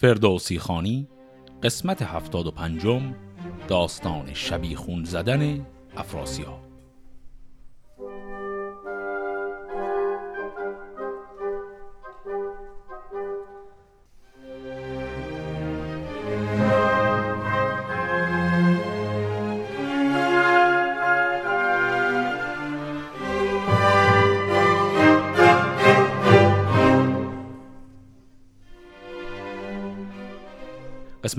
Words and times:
فردوسی 0.00 0.58
خانی 0.58 1.08
قسمت 1.62 2.02
هفتاد 2.02 2.46
و 2.46 2.50
پنجم 2.50 3.14
داستان 3.68 4.34
شبیخون 4.34 5.04
زدن 5.04 5.66
افراسیاب. 5.96 6.69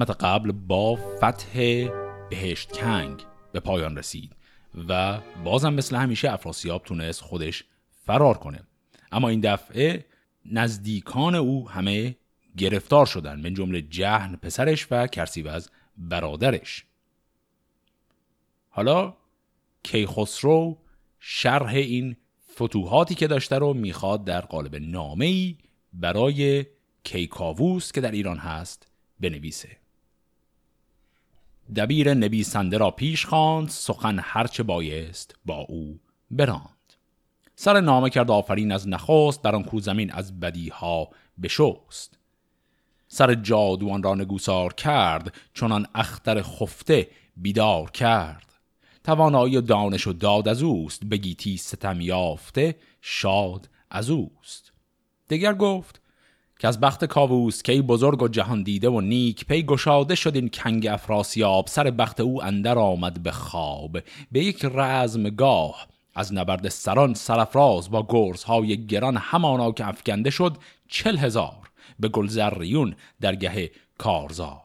قسمت 0.01 0.23
قبل 0.23 0.51
با 0.51 0.95
فتح 0.95 1.87
بهشت 2.29 2.71
کنگ 2.71 3.25
به 3.51 3.59
پایان 3.59 3.97
رسید 3.97 4.35
و 4.87 5.19
بازم 5.43 5.73
مثل 5.73 5.95
همیشه 5.95 6.31
افراسیاب 6.31 6.83
تونست 6.83 7.21
خودش 7.21 7.63
فرار 8.05 8.37
کنه. 8.37 8.63
اما 9.11 9.29
این 9.29 9.39
دفعه 9.39 10.05
نزدیکان 10.45 11.35
او 11.35 11.69
همه 11.69 12.15
گرفتار 12.57 13.05
شدن 13.05 13.39
من 13.39 13.53
جمله 13.53 13.81
جهن 13.81 14.35
پسرش 14.35 14.87
و 14.91 15.07
کرسیوز 15.07 15.69
برادرش. 15.97 16.85
حالا 18.69 19.13
کیخسرو 19.83 20.77
شرح 21.19 21.73
این 21.73 22.17
فتوحاتی 22.55 23.15
که 23.15 23.27
داشته 23.27 23.57
رو 23.57 23.73
می‌خواد 23.73 24.25
در 24.25 24.41
قالب 24.41 24.75
نامه 24.75 25.25
ای 25.25 25.57
برای 25.93 26.65
کیکاووس 27.03 27.91
که 27.91 28.01
در 28.01 28.11
ایران 28.11 28.37
هست 28.37 28.87
بنویسه. 29.19 29.80
دبیر 31.75 32.13
نویسنده 32.13 32.77
را 32.77 32.91
پیش 32.91 33.25
خواند 33.25 33.69
سخن 33.69 34.19
هرچه 34.23 34.63
بایست 34.63 35.35
با 35.45 35.55
او 35.55 35.99
براند. 36.31 36.93
سر 37.55 37.81
نامه 37.81 38.09
کرد 38.09 38.31
آفرین 38.31 38.71
از 38.71 38.87
نخست 38.87 39.43
در 39.43 39.55
آن 39.55 39.63
کو 39.63 39.79
زمین 39.79 40.11
از 40.11 40.39
بدیها 40.39 41.09
بشست. 41.43 42.19
سر 43.07 43.35
جادوان 43.35 44.03
را 44.03 44.15
نگوسار 44.15 44.73
کرد 44.73 45.33
چنان 45.53 45.87
اختر 45.95 46.41
خفته 46.41 47.07
بیدار 47.37 47.91
کرد. 47.91 48.53
توانایی 49.03 49.61
دانش 49.61 50.07
و 50.07 50.13
داد 50.13 50.47
از 50.47 50.63
اوست 50.63 51.05
بگیتی 51.05 51.57
ستم 51.57 52.01
یافته 52.01 52.75
شاد 53.01 53.69
از 53.89 54.09
اوست. 54.09 54.71
دگر 55.29 55.53
گفت 55.53 56.00
که 56.61 56.67
از 56.67 56.79
بخت 56.79 57.05
کاووس 57.05 57.63
کی 57.63 57.81
بزرگ 57.81 58.21
و 58.21 58.27
جهان 58.27 58.63
دیده 58.63 58.89
و 58.89 59.01
نیک 59.01 59.45
پی 59.45 59.63
گشاده 59.63 60.15
شد 60.15 60.35
این 60.35 60.49
کنگ 60.49 60.87
افراسیاب. 60.87 61.67
سر 61.67 61.91
بخت 61.91 62.19
او 62.19 62.43
اندر 62.43 62.77
آمد 62.79 63.23
به 63.23 63.31
خواب. 63.31 63.97
به 64.31 64.43
یک 64.43 64.65
رزمگاه 64.73 65.87
از 66.15 66.33
نبرد 66.33 66.69
سران 66.69 67.13
سرفراز 67.13 67.91
با 67.91 68.05
گرزهای 68.09 68.85
گران 68.85 69.17
همانا 69.17 69.71
که 69.71 69.87
افکنده 69.87 70.29
شد 70.29 70.57
چل 70.87 71.17
هزار. 71.17 71.71
به 71.99 72.07
گلزریون 72.07 72.95
درگه 73.21 73.71
کارزار. 73.97 74.61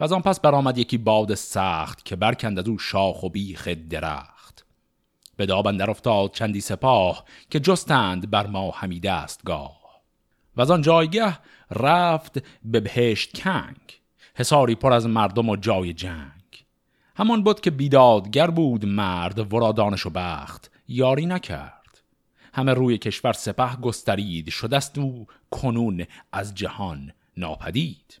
و 0.00 0.04
از 0.04 0.12
آن 0.12 0.22
پس 0.22 0.40
برآمد 0.40 0.78
یکی 0.78 0.98
باد 0.98 1.34
سخت 1.34 2.04
که 2.04 2.16
برکند 2.16 2.58
از 2.58 2.68
او 2.68 2.78
شاخ 2.78 3.22
و 3.22 3.28
بیخ 3.28 3.68
درخت. 3.68 4.64
به 5.36 5.46
دابندر 5.46 5.90
افتاد 5.90 6.32
چندی 6.32 6.60
سپاه 6.60 7.24
که 7.50 7.60
جستند 7.60 8.30
بر 8.30 8.46
ما 8.46 8.70
همی 8.70 9.00
دستگاه 9.00 9.81
و 10.56 10.60
از 10.60 10.70
آن 10.70 10.82
جایگه 10.82 11.38
رفت 11.70 12.42
به 12.64 12.80
بهشت 12.80 13.42
کنگ 13.42 14.00
حساری 14.34 14.74
پر 14.74 14.92
از 14.92 15.06
مردم 15.06 15.48
و 15.48 15.56
جای 15.56 15.92
جنگ. 15.92 16.64
همان 17.16 17.44
بود 17.44 17.60
که 17.60 17.70
بیدادگر 17.70 18.50
بود 18.50 18.86
مرد 18.86 19.52
ورا 19.52 19.72
دانش 19.72 20.06
و 20.06 20.10
بخت 20.10 20.70
یاری 20.88 21.26
نکرد. 21.26 21.82
همه 22.54 22.74
روی 22.74 22.98
کشور 22.98 23.32
سپه 23.32 23.76
گسترید 23.76 24.50
شدست 24.50 24.98
او 24.98 25.26
کنون 25.50 26.06
از 26.32 26.54
جهان 26.54 27.12
ناپدید. 27.36 28.20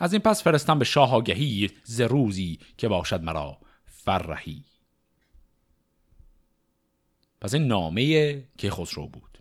از 0.00 0.12
این 0.12 0.22
پس 0.22 0.42
فرستم 0.42 0.78
به 0.78 0.84
شاه 0.84 1.14
آگهی 1.14 1.70
ز 1.84 2.00
روزی 2.00 2.58
که 2.78 2.88
باشد 2.88 3.22
مرا 3.22 3.58
فرهی. 3.84 4.64
پس 7.40 7.54
این 7.54 7.66
نامه 7.66 8.42
که 8.58 8.70
خسرو 8.70 9.06
بود. 9.06 9.33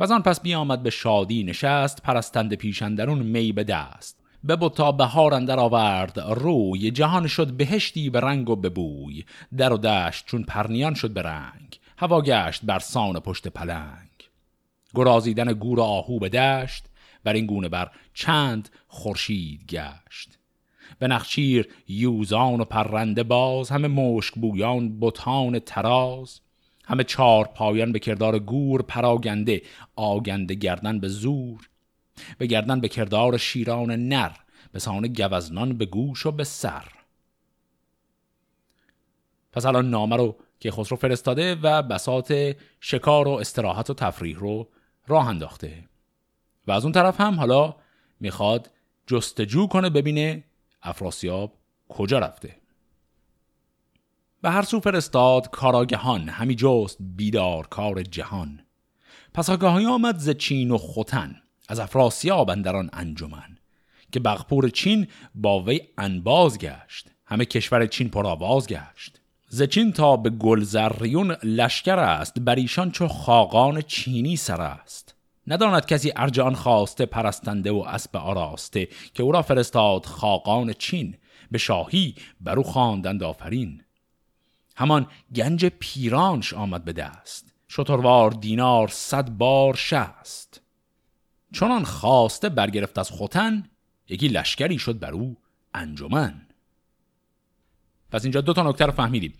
و 0.00 0.12
آن 0.12 0.22
پس 0.22 0.40
بیامد 0.40 0.82
به 0.82 0.90
شادی 0.90 1.44
نشست 1.44 2.02
پرستند 2.02 2.54
پیشندرون 2.54 3.18
می 3.18 3.52
به 3.52 3.64
دست. 3.64 4.20
به 4.44 4.56
تا 4.68 4.92
بهار 4.92 5.34
اندر 5.34 5.58
آورد 5.60 6.20
روی 6.20 6.90
جهان 6.90 7.26
شد 7.26 7.52
بهشتی 7.52 8.10
به 8.10 8.20
رنگ 8.20 8.50
و 8.50 8.56
به 8.56 8.68
بوی. 8.68 9.24
در 9.56 9.72
و 9.72 9.78
دشت 9.78 10.26
چون 10.26 10.42
پرنیان 10.42 10.94
شد 10.94 11.10
به 11.10 11.22
رنگ 11.22 11.80
هوا 11.98 12.22
گشت 12.22 12.64
بر 12.64 12.78
سان 12.78 13.20
پشت 13.20 13.48
پلنگ. 13.48 14.10
گرازیدن 14.94 15.52
گور 15.52 15.80
آهو 15.80 16.18
به 16.18 16.28
دشت 16.28 16.84
بر 17.24 17.32
این 17.32 17.46
گونه 17.46 17.68
بر 17.68 17.90
چند 18.14 18.68
خورشید 18.88 19.66
گشت. 19.66 20.38
به 20.98 21.08
نخچیر 21.08 21.68
یوزان 21.88 22.60
و 22.60 22.64
پرنده 22.64 23.22
باز 23.22 23.70
همه 23.70 23.88
مشک 23.88 24.34
بویان 24.34 25.00
بتان 25.00 25.58
تراز. 25.58 26.40
همه 26.86 27.04
چهار 27.04 27.44
پایان 27.44 27.92
به 27.92 27.98
کردار 27.98 28.38
گور 28.38 28.82
پراگنده 28.82 29.62
آگنده 29.96 30.54
گردن 30.54 31.00
به 31.00 31.08
زور 31.08 31.68
به 32.38 32.46
گردن 32.46 32.80
به 32.80 32.88
کردار 32.88 33.36
شیران 33.36 33.90
نر 33.90 34.32
به 34.72 34.78
سان 34.78 35.06
گوزنان 35.08 35.78
به 35.78 35.86
گوش 35.86 36.26
و 36.26 36.30
به 36.30 36.44
سر. 36.44 36.88
پس 39.52 39.66
الان 39.66 39.90
نامه 39.90 40.16
رو 40.16 40.36
که 40.60 40.70
خسرو 40.70 40.96
فرستاده 40.96 41.54
و 41.54 41.82
بسات 41.82 42.56
شکار 42.80 43.28
و 43.28 43.30
استراحت 43.30 43.90
و 43.90 43.94
تفریح 43.94 44.38
رو 44.38 44.68
راه 45.06 45.28
انداخته. 45.28 45.84
و 46.66 46.72
از 46.72 46.84
اون 46.84 46.92
طرف 46.92 47.20
هم 47.20 47.34
حالا 47.34 47.74
می‌خواد 48.20 48.70
جستجو 49.06 49.66
کنه 49.66 49.90
ببینه 49.90 50.44
افراسیاب 50.82 51.52
کجا 51.88 52.18
رفته. 52.18 52.56
به 54.46 54.52
هر 54.52 54.62
سو 54.62 54.80
فرستاد 54.80 55.50
کاراگهان 55.50 56.28
همی 56.28 56.54
جست 56.54 56.96
بیدار 57.00 57.66
کار 57.66 58.02
جهان. 58.02 58.60
پس 59.34 59.50
آگاهی 59.50 59.86
آمد 59.86 60.18
ز 60.18 60.30
چین 60.30 60.70
و 60.70 60.78
خوتن 60.78 61.36
از 61.68 61.80
افراسیاب 61.80 62.50
اندران 62.50 62.90
انجمن 62.92 63.58
که 64.12 64.20
بغپور 64.20 64.68
چین 64.68 65.06
با 65.34 65.62
وی 65.62 65.80
انباز 65.98 66.58
گشت 66.58 67.10
همه 67.24 67.44
کشور 67.44 67.86
چین 67.86 68.08
پرآواز 68.08 68.66
گشت. 68.66 69.20
ز 69.48 69.62
چین 69.62 69.92
تا 69.92 70.16
به 70.16 70.30
گلزریون 70.30 71.36
لشکر 71.42 71.98
است 71.98 72.40
بر 72.40 72.54
ایشان 72.54 72.90
چو 72.90 73.08
خاقان 73.08 73.82
چینی 73.82 74.36
سر 74.36 74.60
است. 74.60 75.14
نداند 75.46 75.86
کسی 75.86 76.12
ارجان 76.16 76.54
خواسته 76.54 77.06
پرستنده 77.06 77.70
و 77.70 77.84
اسب 77.86 78.16
آراسته 78.16 78.88
که 79.14 79.22
او 79.22 79.32
را 79.32 79.42
فرستاد 79.42 80.06
خاقان 80.06 80.72
چین 80.72 81.14
به 81.50 81.58
شاهی 81.58 82.14
برو 82.40 82.62
خواندند 82.62 83.22
آفرین. 83.22 83.82
همان 84.76 85.06
گنج 85.34 85.66
پیرانش 85.66 86.54
آمد 86.54 86.84
به 86.84 86.92
دست. 86.92 87.54
شتروار 87.68 88.30
دینار 88.30 88.88
صد 88.88 89.28
بار 89.28 89.74
شست. 89.74 90.60
چنان 91.52 91.84
خواسته 91.84 92.48
برگرفت 92.48 92.98
از 92.98 93.10
خوتن 93.10 93.64
یکی 94.08 94.28
لشکری 94.28 94.78
شد 94.78 94.98
بر 94.98 95.12
او 95.12 95.36
انجمن. 95.74 96.46
پس 98.10 98.24
اینجا 98.24 98.40
دو 98.40 98.52
تا 98.52 98.62
نکته 98.62 98.86
رو 98.86 98.92
فهمیدیم. 98.92 99.34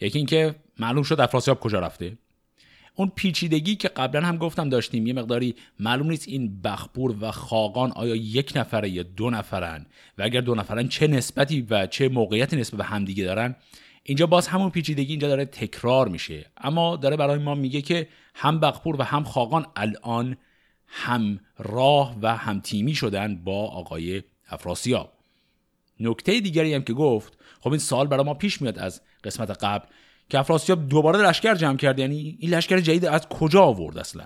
یکی 0.00 0.18
اینکه 0.18 0.54
معلوم 0.78 1.02
شد 1.02 1.20
افراسیاب 1.20 1.60
کجا 1.60 1.80
رفته. 1.80 2.18
اون 2.94 3.12
پیچیدگی 3.14 3.76
که 3.76 3.88
قبلا 3.88 4.26
هم 4.26 4.36
گفتم 4.36 4.68
داشتیم 4.68 5.06
یه 5.06 5.12
مقداری 5.12 5.54
معلوم 5.80 6.10
نیست 6.10 6.28
این 6.28 6.60
بخپور 6.62 7.16
و 7.20 7.30
خاقان 7.30 7.92
آیا 7.92 8.14
یک 8.16 8.52
نفره 8.56 8.90
یا 8.90 9.02
دو 9.02 9.30
نفرن. 9.30 9.86
و 10.18 10.22
اگر 10.22 10.40
دو 10.40 10.54
نفرن 10.54 10.88
چه 10.88 11.06
نسبتی 11.06 11.66
و 11.70 11.86
چه 11.86 12.08
موقعیتی 12.08 12.56
نسبت 12.56 12.78
به 12.78 12.84
همدیگه 12.84 13.24
دارن؟ 13.24 13.56
اینجا 14.08 14.26
باز 14.26 14.48
همون 14.48 14.70
پیچیدگی 14.70 15.12
اینجا 15.12 15.28
داره 15.28 15.44
تکرار 15.44 16.08
میشه. 16.08 16.46
اما 16.56 16.96
داره 16.96 17.16
برای 17.16 17.38
ما 17.38 17.54
میگه 17.54 17.82
که 17.82 18.08
هم 18.34 18.60
بقپور 18.60 18.96
و 19.00 19.02
هم 19.02 19.24
خاقان 19.24 19.66
الان 19.76 20.36
هم 20.86 21.40
راه 21.58 22.16
و 22.22 22.36
هم 22.36 22.60
تیمی 22.60 22.94
شدن 22.94 23.36
با 23.44 23.66
آقای 23.66 24.22
افراسیاب. 24.48 25.12
نکته 26.00 26.40
دیگری 26.40 26.74
هم 26.74 26.82
که 26.82 26.92
گفت 26.92 27.38
خب 27.60 27.70
این 27.70 27.78
سال 27.78 28.06
برای 28.06 28.24
ما 28.24 28.34
پیش 28.34 28.62
میاد 28.62 28.78
از 28.78 29.00
قسمت 29.24 29.64
قبل 29.64 29.86
که 30.28 30.38
افراسیاب 30.38 30.88
دوباره 30.88 31.28
لشکر 31.28 31.54
جمع 31.54 31.76
کرد 31.76 31.98
یعنی 31.98 32.36
این 32.40 32.50
لشکر 32.50 32.80
جدید 32.80 33.04
از 33.04 33.28
کجا 33.28 33.62
آورد 33.62 33.98
اصلا؟ 33.98 34.24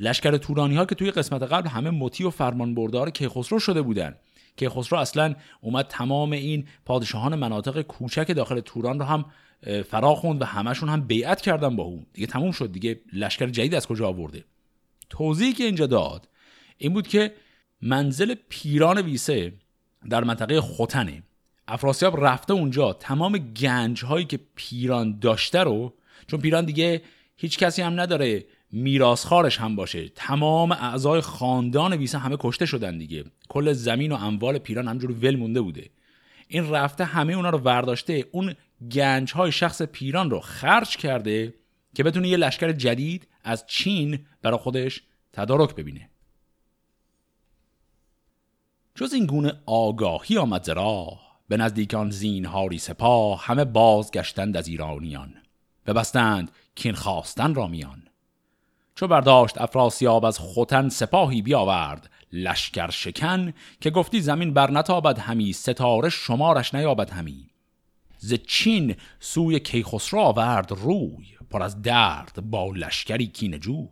لشکر 0.00 0.36
تورانی 0.36 0.76
ها 0.76 0.84
که 0.84 0.94
توی 0.94 1.10
قسمت 1.10 1.42
قبل 1.42 1.68
همه 1.68 1.90
مطیع 1.90 2.26
و 2.26 2.30
فرمان 2.30 2.74
بردار 2.74 3.10
کیخسرو 3.10 3.58
شده 3.58 3.82
بودن. 3.82 4.14
که 4.58 4.68
خسرو 4.68 4.98
اصلا 4.98 5.34
اومد 5.60 5.86
تمام 5.86 6.32
این 6.32 6.66
پادشاهان 6.84 7.34
مناطق 7.34 7.82
کوچک 7.82 8.32
داخل 8.32 8.60
توران 8.60 8.98
رو 8.98 9.04
هم 9.04 9.24
فرا 9.88 10.14
خوند 10.14 10.42
و 10.42 10.44
همشون 10.44 10.88
هم 10.88 11.00
بیعت 11.00 11.40
کردن 11.40 11.76
با 11.76 11.82
اون. 11.82 12.06
دیگه 12.12 12.26
تموم 12.26 12.52
شد. 12.52 12.72
دیگه 12.72 13.00
لشکر 13.12 13.46
جدید 13.46 13.74
از 13.74 13.86
کجا 13.86 14.08
آورده؟ 14.08 14.44
توضیحی 15.10 15.52
که 15.52 15.64
اینجا 15.64 15.86
داد 15.86 16.28
این 16.78 16.92
بود 16.92 17.08
که 17.08 17.34
منزل 17.82 18.34
پیران 18.48 19.02
ویسه 19.02 19.52
در 20.10 20.24
منطقه 20.24 20.60
خوتنه. 20.60 21.22
افراسیاب 21.68 22.24
رفته 22.24 22.52
اونجا 22.52 22.92
تمام 22.92 23.38
گنج 23.38 24.04
هایی 24.04 24.24
که 24.24 24.40
پیران 24.54 25.18
داشته 25.18 25.60
رو 25.60 25.94
چون 26.26 26.40
پیران 26.40 26.64
دیگه 26.64 27.02
هیچ 27.36 27.58
کسی 27.58 27.82
هم 27.82 28.00
نداره 28.00 28.44
میراسخارش 28.72 29.60
هم 29.60 29.76
باشه. 29.76 30.08
تمام 30.08 30.72
اعضای 30.72 31.20
خاندان 31.20 31.92
ویسه 31.92 32.18
همه 32.18 32.36
کشته 32.40 32.66
شدن 32.66 32.98
دیگه. 32.98 33.24
کل 33.48 33.72
زمین 33.72 34.12
و 34.12 34.14
اموال 34.14 34.58
پیران 34.58 34.88
همجور 34.88 35.10
ول 35.10 35.36
مونده 35.36 35.60
بوده. 35.60 35.90
این 36.48 36.70
رفته 36.70 37.04
همه 37.04 37.32
اونا 37.32 37.50
رو 37.50 37.58
ورداشته 37.58 38.24
اون 38.32 38.54
گنج 38.92 39.32
های 39.32 39.52
شخص 39.52 39.82
پیران 39.82 40.30
رو 40.30 40.40
خرج 40.40 40.96
کرده 40.96 41.54
که 41.94 42.02
بتونه 42.02 42.28
یه 42.28 42.36
لشکر 42.36 42.72
جدید 42.72 43.28
از 43.44 43.66
چین 43.66 44.18
برای 44.42 44.58
خودش 44.58 45.02
تدارک 45.32 45.74
ببینه. 45.74 46.10
جز 48.94 49.12
این 49.12 49.26
گونه 49.26 49.52
آگاهی 49.66 50.38
آمد 50.38 50.64
ز 50.64 50.68
راه 50.68 51.40
به 51.48 51.56
نزدیکان 51.56 52.10
زینهاری 52.10 52.78
سپاه 52.78 53.44
همه 53.44 53.64
بازگشتند 53.64 54.56
از 54.56 54.68
ایرانیان 54.68 55.34
ببستند 55.86 56.50
کین 56.74 56.94
خواستن 56.94 57.54
را 57.54 57.66
میان. 57.66 58.07
چو 58.98 59.06
برداشت 59.06 59.60
افراسیاب 59.60 60.24
از 60.24 60.38
خوتن 60.38 60.88
سپاهی 60.88 61.42
بیاورد 61.42 62.10
لشکر 62.32 62.90
شکن 62.90 63.52
که 63.80 63.90
گفتی 63.90 64.20
زمین 64.20 64.54
بر 64.54 64.70
نتابد 64.70 65.18
همی 65.18 65.52
ستاره 65.52 66.08
شمارش 66.08 66.74
نیابد 66.74 67.10
همی. 67.10 67.50
ز 68.18 68.34
چین 68.34 68.96
سوی 69.20 69.60
کیخسرو 69.60 70.20
آورد 70.20 70.72
روی 70.72 71.26
پر 71.50 71.62
از 71.62 71.82
درد 71.82 72.50
با 72.50 72.72
لشکری 72.74 73.26
کین 73.26 73.60
جوی. 73.60 73.88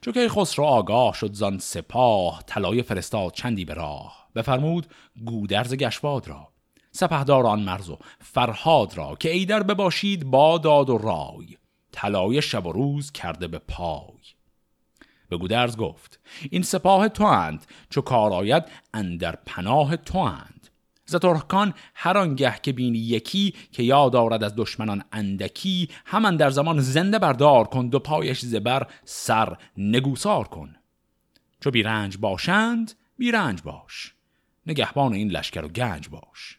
چو 0.00 0.12
کیخسرو 0.12 0.64
آگاه 0.64 1.14
شد 1.14 1.32
زان 1.32 1.58
سپاه 1.58 2.42
طلایه 2.46 2.82
فرستاد 2.82 3.32
چندی 3.32 3.64
به 3.64 3.74
راه. 3.74 4.28
بفرمود 4.34 4.86
گودرز 5.24 5.74
گشواد 5.74 6.28
را. 6.28 6.48
سپهدار 6.92 7.46
آن 7.46 7.62
مرز 7.62 7.88
و 7.88 7.98
فرهاد 8.20 8.96
را 8.96 9.16
که 9.20 9.30
ایدر 9.30 9.62
بباشید 9.62 10.24
با 10.24 10.58
داد 10.58 10.90
و 10.90 10.98
رای. 10.98 11.56
طلایه 11.96 12.40
شب 12.40 12.66
و 12.66 12.72
روز 12.72 13.12
کرده 13.12 13.48
به 13.48 13.58
پای. 13.58 14.22
به 15.28 15.36
گودرز 15.36 15.76
گفت 15.76 16.20
این 16.50 16.62
سپاه 16.62 17.08
تو 17.08 17.24
اند 17.24 17.66
چو 17.90 18.00
کار 18.00 18.32
آید 18.32 18.64
اندر 18.94 19.38
پناه 19.46 19.96
تو 19.96 20.18
اند 20.18 20.68
ز 21.06 21.16
ترکان 21.16 21.74
هر 21.94 22.18
آنگه 22.18 22.54
که 22.62 22.72
بینی 22.72 22.98
یکی 22.98 23.54
که 23.72 23.82
یاد 23.82 24.16
آرد 24.16 24.44
از 24.44 24.54
دشمنان 24.56 25.04
اندکی 25.12 25.88
همان 26.06 26.36
در 26.36 26.50
زمان 26.50 26.80
زنده 26.80 27.18
بردار 27.18 27.64
کن 27.64 27.88
دو 27.88 27.98
پایش 27.98 28.40
زبر 28.40 28.86
سر 29.04 29.56
نگوسار 29.76 30.48
کن. 30.48 30.76
چو 31.60 31.70
بیرنج 31.70 32.18
باشند 32.18 32.92
بیرنج 33.18 33.62
باش. 33.62 34.14
نگهبان 34.66 35.12
این 35.12 35.30
لشکر 35.30 35.64
و 35.64 35.68
گنج 35.68 36.08
باش. 36.08 36.58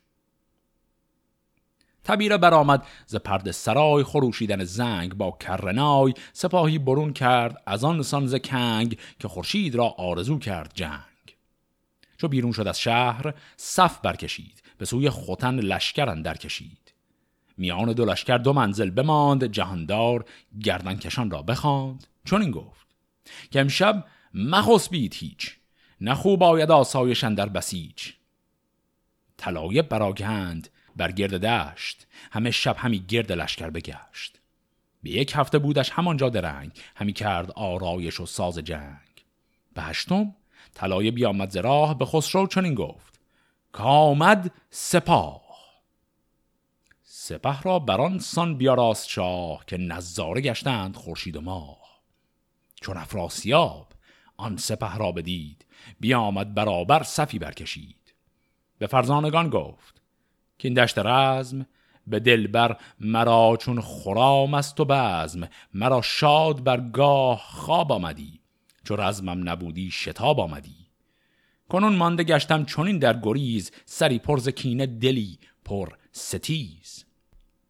تبیره 2.07 2.37
برآمد. 2.37 2.83
ز 3.05 3.15
پرد 3.15 3.51
سرای 3.51 4.03
خروشیدن 4.03 4.63
زنگ 4.63 5.13
با 5.13 5.31
کرنای 5.31 6.13
سپاهی 6.33 6.77
برون 6.77 7.13
کرد 7.13 7.63
از 7.65 7.83
آن 7.83 8.01
سان 8.03 8.27
ز 8.27 8.35
کنگ 8.35 8.97
که 9.19 9.27
خورشید 9.27 9.75
را 9.75 9.87
آرزو 9.87 10.39
کرد 10.39 10.71
جنگ. 10.73 11.37
چو 12.17 12.27
بیرون 12.27 12.51
شد 12.51 12.67
از 12.67 12.79
شهر 12.79 13.33
صف 13.57 13.99
برکشید 13.99 14.63
به 14.77 14.85
سوی 14.85 15.09
خوتن 15.09 15.59
لشکر 15.59 16.09
اندر 16.09 16.37
کشید. 16.37 16.93
میان 17.57 17.93
دو 17.93 18.05
لشکر 18.05 18.37
دو 18.37 18.53
منزل 18.53 18.89
بماند 18.89 19.45
جهاندار 19.45 20.25
گردن 20.63 20.95
کشان 20.95 21.31
را 21.31 21.41
بخواند. 21.41 22.07
چون 22.25 22.41
این 22.41 22.51
گفت 22.51 22.87
که 23.51 23.61
امشب 23.61 24.05
مخسبید 24.33 25.13
هیچ 25.13 25.55
نه 26.01 26.15
خوب 26.15 26.43
آید 26.43 26.71
آسایشن 26.71 27.33
در 27.33 27.49
بسیج. 27.49 28.11
طلایه 29.37 29.81
براگند 29.81 30.69
بر 30.97 31.11
گرد 31.11 31.45
دشت 31.45 32.07
همه 32.31 32.51
شب 32.51 32.75
همی 32.77 32.99
گرد 32.99 33.31
لشکر 33.31 33.69
بگشت. 33.69 34.39
به 35.03 35.09
یک 35.09 35.33
هفته 35.35 35.59
بودش 35.59 35.89
همانجا 35.89 36.29
درنگ 36.29 36.71
همی 36.95 37.13
کرد 37.13 37.51
آرایش 37.51 38.19
و 38.19 38.25
ساز 38.25 38.57
جنگ. 38.57 39.25
به 39.73 39.81
هشتم 39.81 40.35
طلایه 40.73 41.11
بیامد 41.11 41.49
ز 41.49 41.57
راه 41.57 41.97
به 41.97 42.05
خسرو 42.05 42.47
چنین 42.47 42.75
گفت 42.75 43.19
کامد 43.71 44.51
سپاه. 44.69 45.47
سپه 47.03 47.61
را 47.61 47.79
بران 47.79 48.19
سان 48.19 48.57
بیاراست 48.57 49.09
شاه 49.09 49.65
که 49.65 49.77
نظاره 49.77 50.41
گشتند 50.41 50.95
خورشید 50.95 51.35
و 51.35 51.41
ماه. 51.41 52.01
چون 52.81 52.97
افراسیاب 52.97 53.87
آن 54.37 54.57
سپه 54.57 54.97
را 54.97 55.11
بدید 55.11 55.65
بیامد 55.99 56.53
برابر 56.53 57.03
صفی 57.03 57.39
برکشید. 57.39 58.13
به 58.77 58.87
فرزانگان 58.87 59.49
گفت 59.49 59.96
که 60.57 60.67
این 60.67 60.83
دشت 60.83 60.99
رزم 60.99 61.65
به 62.07 62.19
دلبر 62.19 62.77
مرا 62.99 63.57
چون 63.61 63.81
خرام 63.81 64.53
است 64.53 64.79
و 64.79 64.85
بزم. 64.85 65.47
مرا 65.73 66.01
شاد 66.01 66.63
بر 66.63 66.79
گاه 66.79 67.39
خواب 67.39 67.91
آمدی 67.91 68.39
چو 68.83 68.95
رزمم 68.95 69.49
نبودی 69.49 69.91
شتاب 69.91 70.39
آمدی. 70.39 70.87
کنون 71.69 71.95
مانده 71.95 72.23
گشتم 72.23 72.65
چونین 72.65 72.99
در 72.99 73.19
گریز 73.19 73.71
سری 73.85 74.19
پرز 74.19 74.49
کینه 74.49 74.85
دلی 74.85 75.39
پر 75.65 75.89
ستیز. 76.11 77.05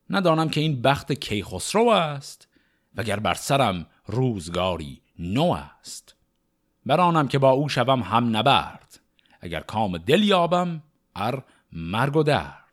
ندانم 0.10 0.50
که 0.50 0.62
این 0.62 0.82
بخت 0.82 1.12
کیخسرو 1.12 1.90
است 1.90 2.48
وگر 2.96 3.20
بر 3.20 3.34
سرم 3.34 3.86
روزگاری 4.06 5.02
نو 5.20 5.52
است. 5.52 6.16
برانم 6.86 7.28
که 7.28 7.40
با 7.40 7.50
او 7.50 7.70
شوم 7.70 8.02
هم 8.02 8.38
نبرد 8.38 9.00
اگر 9.42 9.60
کام 9.60 9.98
دل 9.98 10.24
یابم 10.24 10.84
ار 11.16 11.44
مرگ 11.72 12.16
و 12.16 12.24
درد. 12.24 12.67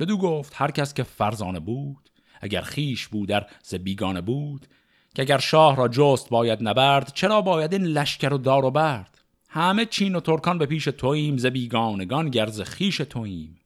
بدو 0.00 0.16
گفت 0.16 0.52
هر 0.56 0.70
کس 0.70 0.94
که 0.94 1.02
فرزانه 1.02 1.60
بود 1.60 2.10
اگر 2.40 2.60
خیش 2.60 3.08
بودر 3.08 3.46
ز 3.62 3.74
بیگانه 3.74 4.20
بود 4.20 4.66
که 5.14 5.22
اگر 5.22 5.38
شاه 5.38 5.76
را 5.76 5.88
جست 5.88 6.28
باید 6.28 6.68
نبرد 6.68 7.12
چرا 7.14 7.40
باید 7.40 7.72
این 7.72 7.84
لشکر 7.84 8.34
و 8.34 8.38
دار 8.38 8.64
و 8.64 8.70
برد؟ 8.70 9.18
همه 9.48 9.86
چین 9.86 10.14
و 10.14 10.20
ترکان 10.20 10.58
به 10.58 10.66
پیش 10.66 10.84
توییم 10.84 11.36
ز 11.36 11.46
بیگانگان 11.46 12.28
گرز 12.28 12.60
خیش 12.60 12.96
توییم. 12.96 13.60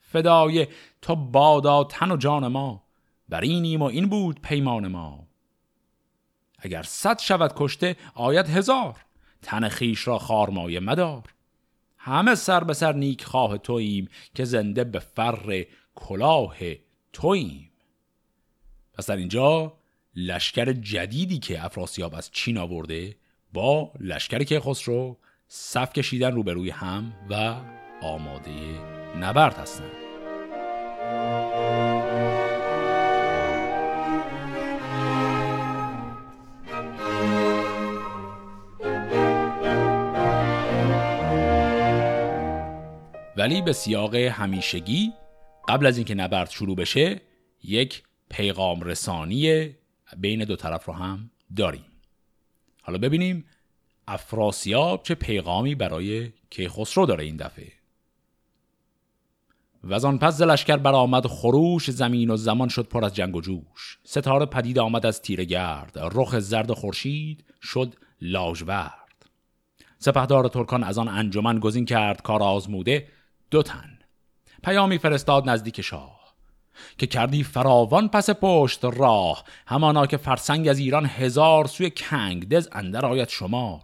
فدای 0.00 0.66
تو 1.02 1.16
بادا 1.16 1.84
تن 1.84 2.10
و 2.10 2.16
جان 2.16 2.46
ما 2.46 2.82
بر 3.28 3.40
اینیم 3.40 3.82
و 3.82 3.84
این 3.84 4.08
بود 4.08 4.40
پیمان 4.40 4.88
ما. 4.88 5.26
اگر 6.58 6.82
صد 6.82 7.18
شود 7.18 7.52
کشته 7.56 7.96
آید 8.14 8.48
هزار 8.48 8.96
تن 9.42 9.68
خیش 9.68 10.08
را 10.08 10.18
خارمایه 10.18 10.80
مدار. 10.80 11.22
همه 12.08 12.34
سر 12.34 12.64
به 12.64 12.74
سر 12.74 12.92
نیک 12.92 13.24
خواه 13.24 13.58
توییم 13.58 14.08
که 14.34 14.44
زنده 14.44 14.84
به 14.84 14.98
فر 14.98 15.64
کلاه 15.94 16.56
توییم. 17.12 17.70
پس 18.94 19.06
در 19.06 19.16
اینجا 19.16 19.72
لشکر 20.16 20.72
جدیدی 20.72 21.38
که 21.38 21.64
افراسیاب 21.64 22.14
از 22.14 22.30
چین 22.32 22.58
آورده 22.58 23.16
با 23.52 23.92
لشکر 24.00 24.42
که 24.44 24.60
خسرو 24.60 25.16
صف 25.48 25.92
کشیدن 25.92 26.32
روبروی 26.32 26.70
هم 26.70 27.12
و 27.30 27.54
آماده 28.02 28.80
نبرد 29.20 29.54
هستند. 29.54 30.07
ولی 43.38 43.62
به 43.62 43.72
سیاق 43.72 44.14
همیشگی 44.14 45.12
قبل 45.68 45.86
از 45.86 45.96
اینکه 45.96 46.14
نبرد 46.14 46.50
شروع 46.50 46.76
بشه 46.76 47.20
یک 47.62 48.02
پیغام 48.30 48.80
رسانی 48.80 49.70
بین 50.16 50.44
دو 50.44 50.56
طرف 50.56 50.84
رو 50.84 50.92
هم 50.92 51.30
داریم. 51.56 51.84
حالا 52.82 52.98
ببینیم 52.98 53.44
افراسیاب 54.08 55.02
چه 55.02 55.14
پیغامی 55.14 55.74
برای 55.74 56.32
کیخسرو 56.50 57.06
داره 57.06 57.24
این 57.24 57.36
دفعه. 57.36 57.72
و 59.84 60.06
آن 60.06 60.18
پس 60.18 60.40
لشکر 60.40 60.76
برآمد 60.76 61.26
خروش 61.26 61.90
زمین 61.90 62.30
و 62.30 62.36
زمان 62.36 62.68
شد 62.68 62.88
پر 62.88 63.04
از 63.04 63.14
جنگ 63.14 63.36
و 63.36 63.40
جوش. 63.40 63.98
ستاره 64.04 64.46
پدید 64.46 64.78
آمد 64.78 65.06
از 65.06 65.22
تیره 65.22 65.44
گرد. 65.44 65.98
رخ 65.98 66.38
زرد 66.38 66.72
خورشید 66.72 67.44
شد 67.62 67.94
لاجورد 68.20 68.94
سپهدار 69.98 70.48
ترکان 70.48 70.84
از 70.84 70.98
آن 70.98 71.08
انجمن 71.08 71.58
گزین 71.58 71.84
کرد 71.84 72.22
کار 72.22 72.42
آزموده. 72.42 73.08
دو 73.50 73.62
تن. 73.62 73.98
پیامی 74.64 74.98
فرستاد 74.98 75.48
نزدیک 75.48 75.80
شاه. 75.80 76.18
که 76.98 77.06
کردی 77.06 77.42
فراوان 77.42 78.08
پس 78.08 78.30
پشت 78.30 78.84
راه 78.84 79.44
همانا 79.66 80.06
که 80.06 80.16
فرسنگ 80.16 80.68
از 80.68 80.78
ایران 80.78 81.06
هزار 81.06 81.66
سوی 81.66 81.90
کنگ 81.90 82.48
دز 82.48 82.68
اندر 82.72 83.06
آید 83.06 83.28
شمار. 83.28 83.80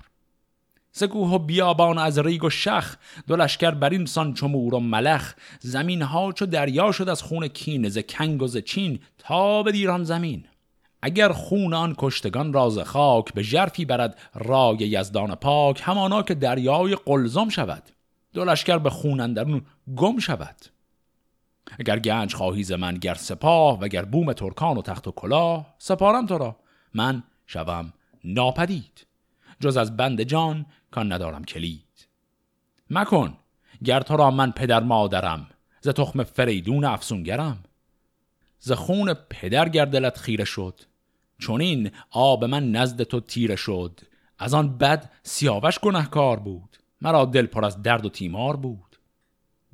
سگوه 0.92 1.30
و 1.30 1.38
بیابان 1.38 1.98
از 1.98 2.18
ریگ 2.18 2.44
و 2.44 2.50
شخ 2.50 2.96
دو 3.26 3.36
لشکر 3.36 3.70
بر 3.70 3.90
این 3.90 4.06
سان 4.06 4.34
چمور 4.34 4.74
و 4.74 4.80
ملخ. 4.80 5.34
زمین 5.60 6.02
ها 6.02 6.32
چو 6.32 6.46
دریا 6.46 6.92
شد 6.92 7.08
از 7.08 7.22
خون 7.22 7.48
کین 7.48 7.88
ز 7.88 7.98
کنگ 7.98 8.42
و 8.42 8.46
ز 8.46 8.56
چین 8.56 9.00
تا 9.18 9.62
به 9.62 9.72
دیران 9.72 10.04
زمین. 10.04 10.44
اگر 11.02 11.32
خون 11.32 11.74
آن 11.74 11.94
کشتگان 11.98 12.52
راز 12.52 12.78
خاک 12.78 13.34
به 13.34 13.42
ژرفی 13.42 13.84
برد 13.84 14.18
رای 14.34 14.76
یزدان 14.76 15.34
پاک 15.34 15.80
همانا 15.84 16.22
که 16.22 16.34
دریای 16.34 16.96
قلزم 17.06 17.48
شود. 17.48 17.93
دو 18.34 18.44
لشکر 18.44 18.78
به 18.78 18.90
خون 18.90 19.20
اندرون 19.20 19.62
گم 19.96 20.18
شود. 20.18 20.56
اگر 21.78 21.98
گنج 21.98 22.34
خواهی 22.34 22.64
ز 22.64 22.72
من 22.72 22.94
گر 22.94 23.14
سپاه 23.14 23.78
و 23.80 23.88
گر 23.88 24.04
بوم 24.04 24.32
ترکان 24.32 24.76
و 24.76 24.82
تخت 24.82 25.08
و 25.08 25.12
کلاه 25.12 25.74
سپارم 25.78 26.26
تو 26.26 26.38
را. 26.38 26.56
من 26.94 27.22
شوم 27.46 27.92
ناپدید. 28.24 29.06
جز 29.60 29.76
از 29.76 29.96
بند 29.96 30.22
جان 30.22 30.66
کان 30.90 31.12
ندارم 31.12 31.44
کلید. 31.44 32.08
مکن 32.90 33.36
گر 33.84 34.00
تو 34.00 34.16
را 34.16 34.30
من 34.30 34.52
پدر 34.52 34.80
مادرم 34.80 35.46
ز 35.80 35.88
تخم 35.88 36.22
فریدون 36.22 36.84
افسونگرم. 36.84 37.58
ز 38.58 38.72
خون 38.72 39.14
پدر 39.14 39.68
گردلت 39.68 40.18
خیره 40.18 40.44
شد 40.44 40.80
چون 41.38 41.60
این 41.60 41.90
آب 42.10 42.44
من 42.44 42.70
نزد 42.70 43.02
تو 43.02 43.20
تیره 43.20 43.56
شد. 43.56 44.00
از 44.38 44.54
آن 44.54 44.78
بد 44.78 45.10
سیاوش 45.22 45.78
گنهکار 45.78 46.38
بود. 46.38 46.76
مرا 47.04 47.24
دل 47.24 47.46
پر 47.46 47.64
از 47.64 47.82
درد 47.82 48.06
و 48.06 48.08
تیمار 48.08 48.56
بود. 48.56 48.96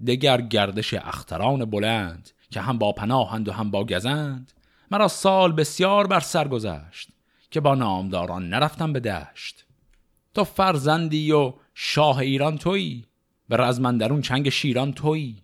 دگر 0.06 0.40
گردش 0.40 0.94
اختران 0.94 1.64
بلند 1.64 2.30
که 2.50 2.60
هم 2.60 2.78
با 2.78 2.92
پناهند 2.92 3.48
و 3.48 3.52
هم 3.52 3.70
با 3.70 3.84
گزند 3.84 4.52
مرا 4.90 5.08
سال 5.08 5.52
بسیار 5.52 6.06
بر 6.06 6.20
سر 6.20 6.48
گذشت 6.48 7.08
که 7.50 7.60
با 7.60 7.74
نامداران 7.74 8.48
نرفتم 8.48 8.92
به 8.92 9.00
دشت. 9.00 9.66
تو 10.34 10.44
فرزندی 10.44 11.32
و 11.32 11.54
شاه 11.74 12.18
ایران 12.18 12.58
تویی 12.58 13.06
به 13.48 13.56
رزمندرون 13.56 14.22
چنگ 14.22 14.48
شیران 14.48 14.92
تویی. 14.92 15.42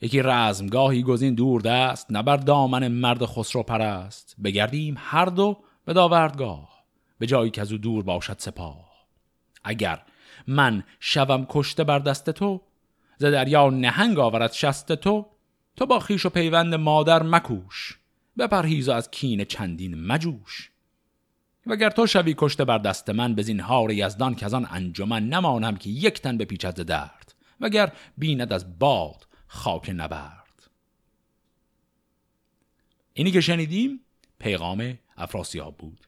یکی 0.00 0.22
رزمگاهی 0.22 1.02
گزین 1.02 1.34
دور 1.34 1.60
دست 1.60 2.06
نبر 2.10 2.36
دامن 2.36 2.88
مرد 2.88 3.24
خسرو 3.24 3.62
پرست. 3.62 4.36
بگردیم 4.44 4.94
هر 4.98 5.24
دو 5.24 5.58
به 5.84 5.92
داوردگاه 5.92 6.84
به 7.18 7.26
جایی 7.26 7.50
که 7.50 7.60
از 7.60 7.72
او 7.72 7.78
دور 7.78 8.04
باشد 8.04 8.36
سپاه. 8.38 8.90
اگر 9.64 10.02
من 10.46 10.82
شوم 11.00 11.46
کشته 11.48 11.84
بر 11.84 11.98
دست 11.98 12.30
تو 12.30 12.60
ز 13.16 13.24
دریا 13.24 13.70
نهنگ 13.70 14.18
آورد 14.18 14.52
شست 14.52 14.92
تو 14.92 15.26
تو 15.76 15.86
با 15.86 15.98
خیش 15.98 16.26
و 16.26 16.28
پیوند 16.28 16.74
مادر 16.74 17.22
مکوش 17.22 17.98
بپرهیز 18.38 18.88
و 18.88 18.92
از 18.92 19.10
کین 19.10 19.44
چندین 19.44 20.06
مجوش. 20.06 20.70
وگر 21.66 21.90
تو 21.90 22.06
شوی 22.06 22.34
کشته 22.38 22.64
بر 22.64 22.78
دست 22.78 23.10
من 23.10 23.34
به 23.34 23.42
زینهار 23.42 23.92
یزدان 23.92 24.34
که 24.34 24.46
از 24.46 24.54
آن 24.54 24.66
انجمن 24.70 25.28
نمانم 25.28 25.76
که 25.76 25.90
یک 25.90 26.20
تن 26.20 26.38
بپیچد 26.38 26.76
ز 26.76 26.80
درد 26.80 27.34
وگر 27.60 27.92
بیند 28.18 28.52
از 28.52 28.78
باد 28.78 29.26
خاک 29.46 29.90
نبرد. 29.96 30.70
اینی 33.12 33.30
که 33.30 33.40
شنیدیم 33.40 34.00
پیغام 34.38 34.98
افراسیاب 35.16 35.76
بود. 35.76 36.06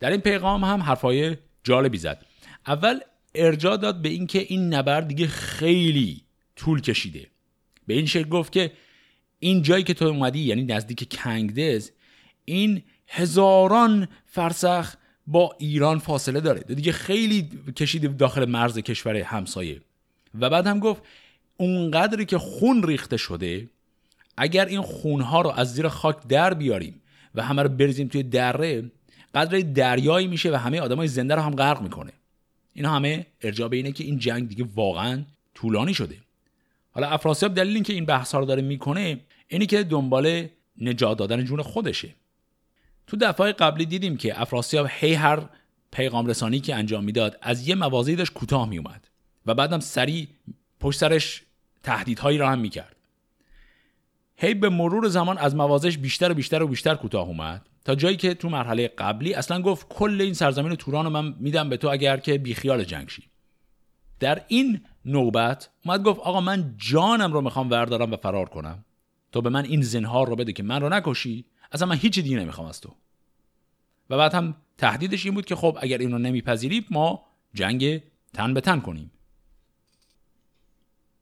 در 0.00 0.10
این 0.10 0.20
پیغام 0.20 0.64
هم 0.64 0.82
حرفای 0.82 1.36
جالبی 1.64 1.98
زد. 1.98 2.26
اول 2.66 3.00
ارجا 3.34 3.76
داد 3.76 4.02
به 4.02 4.08
اینکه 4.08 4.38
این 4.38 4.74
نبرد 4.74 5.08
دیگه 5.08 5.26
خیلی 5.26 6.22
طول 6.56 6.80
کشیده. 6.80 7.26
به 7.86 7.94
این 7.94 8.06
شکل 8.06 8.28
گفت 8.28 8.52
که 8.52 8.72
این 9.38 9.62
جایی 9.62 9.84
که 9.84 9.94
تو 9.94 10.04
اومدی 10.04 10.38
یعنی 10.38 10.62
نزدیک 10.62 11.14
کنگدز 11.14 11.90
این 12.44 12.82
هزاران 13.08 14.08
فرسخ 14.26 14.94
با 15.26 15.56
ایران 15.58 15.98
فاصله 15.98 16.40
داره. 16.40 16.60
دیگه 16.60 16.92
خیلی 16.92 17.48
کشیده 17.76 18.08
داخل 18.08 18.44
مرز 18.44 18.78
کشور 18.78 19.16
همسایه. 19.16 19.80
و 20.40 20.50
بعد 20.50 20.66
هم 20.66 20.78
گفت 20.78 21.02
اونقدری 21.56 22.24
که 22.24 22.38
خون 22.38 22.82
ریخته 22.82 23.16
شده 23.16 23.68
اگر 24.36 24.66
این 24.66 24.82
خونها 24.82 25.40
رو 25.40 25.50
از 25.50 25.74
زیر 25.74 25.88
خاک 25.88 26.26
در 26.28 26.54
بیاریم 26.54 27.02
و 27.34 27.42
همه 27.42 27.62
رو 27.62 27.68
بریزیم 27.68 28.08
توی 28.08 28.22
دره 28.22 28.90
قدر 29.34 29.58
دریایی 29.58 30.26
میشه 30.26 30.52
و 30.52 30.54
همه 30.54 30.80
آدمای 30.80 31.08
زنده 31.08 31.34
رو 31.34 31.42
هم 31.42 31.54
غرق 31.54 31.82
می‌کنه. 31.82 32.12
اینا 32.72 32.90
همه 32.90 33.26
ارجاع 33.40 33.68
به 33.68 33.76
اینه 33.76 33.92
که 33.92 34.04
این 34.04 34.18
جنگ 34.18 34.48
دیگه 34.48 34.64
واقعا 34.74 35.22
طولانی 35.54 35.94
شده. 35.94 36.16
حالا 36.90 37.08
افراسیاب 37.08 37.54
دلیل 37.54 37.74
اینکه 37.74 37.92
این 37.92 38.04
بحث 38.04 38.34
رو 38.34 38.44
داره 38.44 38.62
می‌کنه 38.62 39.20
اینی 39.48 39.66
که 39.66 39.82
دنبال 39.82 40.48
نجات 40.80 41.18
دادن 41.18 41.44
جون 41.44 41.62
خودشه. 41.62 42.14
تو 43.06 43.16
دفعه 43.16 43.52
قبلی 43.52 43.86
دیدیم 43.86 44.16
که 44.16 44.40
افراسیاب 44.40 44.86
هی 44.90 45.14
هر 45.14 45.42
پیغام 45.90 46.26
رسانی 46.26 46.60
که 46.60 46.74
انجام 46.74 47.04
می‌داد 47.04 47.38
از 47.42 47.68
یه 47.68 47.74
موازی 47.74 48.16
داشت 48.16 48.32
کوتاه 48.32 48.68
میومد 48.68 49.08
و 49.46 49.54
بعدم 49.54 49.80
سریع 49.80 50.28
پشت 50.80 50.98
سرش 50.98 51.42
تهدیدهایی 51.82 52.38
را 52.38 52.50
هم 52.50 52.58
می‌کرد. 52.58 52.96
هی 54.36 54.54
به 54.54 54.68
مرور 54.68 55.08
زمان 55.08 55.38
از 55.38 55.56
موازش 55.56 55.98
بیشتر 55.98 56.30
و 56.30 56.34
بیشتر 56.34 56.62
و 56.62 56.68
بیشتر 56.68 56.94
کوتاه 56.94 57.28
اومد. 57.28 57.67
تا 57.88 57.94
جایی 57.94 58.16
که 58.16 58.34
تو 58.34 58.48
مرحله 58.48 58.88
قبلی 58.88 59.34
اصلا 59.34 59.62
گفت 59.62 59.88
کل 59.88 60.20
این 60.20 60.34
سرزمین 60.34 60.74
توران 60.74 61.04
رو 61.04 61.10
من 61.10 61.34
میدم 61.40 61.68
به 61.68 61.76
تو 61.76 61.88
اگر 61.88 62.16
که 62.16 62.38
بیخیال 62.38 62.84
جنگ 62.84 63.08
شی. 63.08 63.22
در 64.20 64.44
این 64.48 64.80
نوبت 65.04 65.70
اومد 65.84 66.02
گفت 66.02 66.20
آقا 66.20 66.40
من 66.40 66.74
جانم 66.76 67.32
رو 67.32 67.40
می‌خوام 67.40 67.70
وردارم 67.70 68.12
و 68.12 68.16
فرار 68.16 68.48
کنم. 68.48 68.84
تو 69.32 69.42
به 69.42 69.50
من 69.50 69.64
این 69.64 69.82
زنهار 69.82 70.28
رو 70.28 70.36
بده 70.36 70.52
که 70.52 70.62
من 70.62 70.80
رو 70.80 70.88
نکشی. 70.88 71.44
اصلا 71.72 71.88
من 71.88 71.96
هیچ 71.96 72.18
دیگه 72.18 72.38
نمی‌خوام 72.38 72.66
از 72.66 72.80
تو. 72.80 72.94
و 74.10 74.16
بعد 74.16 74.34
هم 74.34 74.56
تهدیدش 74.78 75.24
این 75.24 75.34
بود 75.34 75.44
که 75.44 75.56
خب 75.56 75.78
اگر 75.80 75.98
این 75.98 76.12
رو 76.12 76.18
نمیپذیری 76.18 76.86
ما 76.90 77.26
جنگ 77.54 78.02
تن 78.34 78.54
به 78.54 78.60
تن 78.60 78.80
کنیم. 78.80 79.10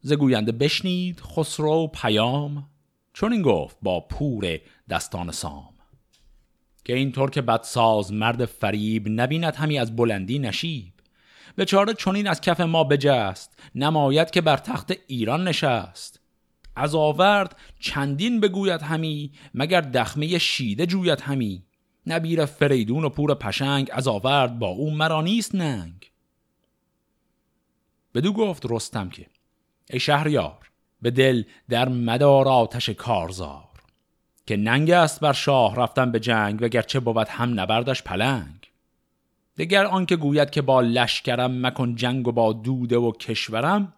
ز 0.00 0.12
گوینده 0.12 0.52
بشنید 0.52 1.20
خسرو 1.20 1.86
پیام. 1.86 2.68
چون 3.12 3.32
این 3.32 3.42
گفت 3.42 3.76
با 3.82 4.00
پور 4.00 4.58
دستان 4.90 5.30
سام. 5.30 5.75
که 6.86 6.96
این 6.96 7.12
که 7.12 7.42
بدساز 7.42 8.12
مرد 8.12 8.44
فریب 8.44 9.08
نبیند 9.08 9.54
همی 9.54 9.78
از 9.78 9.96
بلندی 9.96 10.38
نشیب. 10.38 10.92
به 11.56 11.64
چاره 11.64 11.94
چونین 11.94 12.26
از 12.26 12.40
کف 12.40 12.60
ما 12.60 12.84
بجست 12.84 13.58
نماید 13.74 14.30
که 14.30 14.40
بر 14.40 14.56
تخت 14.56 14.92
ایران 15.06 15.48
نشست. 15.48 16.20
از 16.76 16.94
آورد 16.94 17.56
چندین 17.80 18.40
بگوید 18.40 18.82
همی 18.82 19.32
مگر 19.54 19.80
دخمه 19.80 20.38
شیده 20.38 20.86
جوید 20.86 21.20
همی. 21.20 21.62
نبیر 22.06 22.44
فریدون 22.44 23.04
و 23.04 23.08
پور 23.08 23.34
پشنگ 23.34 23.88
از 23.92 24.08
آورد 24.08 24.58
با 24.58 24.68
او 24.68 24.90
مرا 24.90 25.22
نیست 25.22 25.54
ننگ. 25.54 26.10
بدو 28.14 28.32
گفت 28.32 28.66
رستم 28.70 29.08
که 29.08 29.26
ای 29.90 30.00
شهریار 30.00 30.70
به 31.02 31.10
دل 31.10 31.42
در 31.68 31.88
مدار 31.88 32.48
آتش 32.48 32.88
کارزار. 32.88 33.75
که 34.46 34.56
ننگ 34.56 34.90
است 34.90 35.20
بر 35.20 35.32
شاه 35.32 35.76
رفتن 35.76 36.12
به 36.12 36.20
جنگ 36.20 36.58
و 36.62 36.68
گرچه 36.68 37.00
بود 37.00 37.28
هم 37.28 37.60
نبردش 37.60 38.02
پلنگ. 38.02 38.70
دگر 39.58 39.84
آنکه 39.84 40.16
گوید 40.16 40.50
که 40.50 40.62
با 40.62 40.80
لشکرم 40.80 41.66
مکن 41.66 41.94
جنگ 41.94 42.28
و 42.28 42.32
با 42.32 42.52
دوده 42.52 42.96
و 42.96 43.12
کشورم 43.12 43.92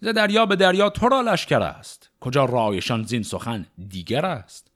ز 0.00 0.08
دریا 0.08 0.46
به 0.46 0.56
دریا 0.56 0.90
تو 0.90 1.08
را 1.08 1.20
لشکر 1.20 1.62
است. 1.62 2.10
کجا 2.20 2.44
رایشان 2.44 3.02
زین 3.02 3.22
سخن 3.22 3.66
دیگر 3.88 4.26
است؟ 4.26 4.70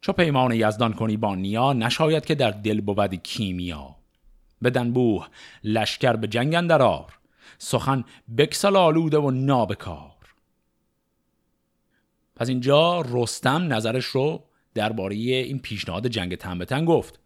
چو 0.00 0.12
پیمان 0.12 0.52
یزدان 0.52 0.92
کنی 0.92 1.16
با 1.16 1.34
نیا 1.34 1.72
نشاید 1.72 2.24
که 2.24 2.34
در 2.34 2.50
دل 2.50 2.80
بود 2.80 3.14
کیمیا. 3.14 3.96
بدن 4.62 4.92
بوه 4.92 5.26
لشکر 5.64 6.16
به 6.16 6.26
جنگ 6.26 6.54
اندرار 6.54 7.18
سخن 7.58 8.04
بکسل 8.38 8.76
آلوده 8.76 9.18
و 9.18 9.30
نابکار. 9.30 10.15
پس 12.36 12.48
اینجا 12.48 13.00
رستم 13.00 13.72
نظرش 13.72 14.04
رو 14.04 14.44
درباره 14.74 15.14
این 15.14 15.58
پیشنهاد 15.58 16.06
جنگ 16.06 16.34
تن 16.36 16.84
گفت. 16.84 17.20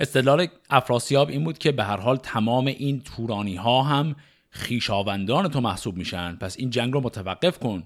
استدلال 0.00 0.46
افراسیاب 0.70 1.28
این 1.28 1.44
بود 1.44 1.58
که 1.58 1.72
به 1.72 1.84
هر 1.84 1.96
حال 1.96 2.16
تمام 2.16 2.66
این 2.66 3.00
تورانی 3.00 3.56
ها 3.56 3.82
هم 3.82 4.16
خیشاوندان 4.50 5.48
تو 5.48 5.60
محسوب 5.60 5.96
میشن. 5.96 6.36
پس 6.36 6.56
این 6.58 6.70
جنگ 6.70 6.92
رو 6.92 7.00
متوقف 7.00 7.58
کن. 7.58 7.82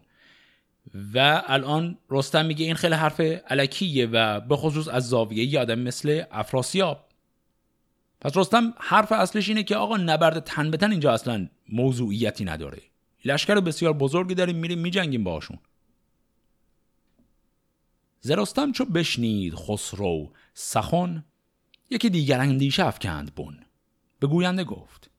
و 1.15 1.43
الان 1.47 1.99
رستم 2.11 2.47
میگه 2.47 2.65
این 2.65 2.75
خیلی 2.75 2.95
حرف 2.95 3.21
علکیه 3.21 4.07
و 4.07 4.41
به 4.41 4.57
خصوص 4.57 4.89
از 4.89 5.09
زاویه 5.09 5.45
یه 5.45 5.61
آدم 5.61 5.79
مثل 5.79 6.23
افراسیاب. 6.31 7.05
پس 8.21 8.37
رستم 8.37 8.75
حرف 8.79 9.13
اصلش 9.13 9.49
اینه 9.49 9.63
که 9.63 9.77
آقا 9.77 9.97
نبرد 9.97 10.45
تن 10.45 10.71
به 10.71 10.77
تن 10.77 10.91
اینجا 10.91 11.13
اصلا 11.13 11.49
موضوعیتی 11.69 12.45
نداره. 12.45 12.79
لشکر 13.25 13.61
بسیار 13.61 13.93
بزرگی 13.93 14.35
داریم 14.35 14.57
میریم 14.57 14.79
میجنگیم 14.79 15.25
باشون 15.25 15.59
زرستم 18.21 18.73
چو 18.73 18.85
بشنید 18.85 19.55
خسرو 19.55 20.33
سخن 20.55 21.25
یکی 21.91 22.11
دیگر 22.11 22.41
اندیشه 22.41 22.87
افکند 22.87 23.35
بون 23.35 23.59
به 24.21 24.27
گوینده 24.27 24.65
گفت 24.65 25.11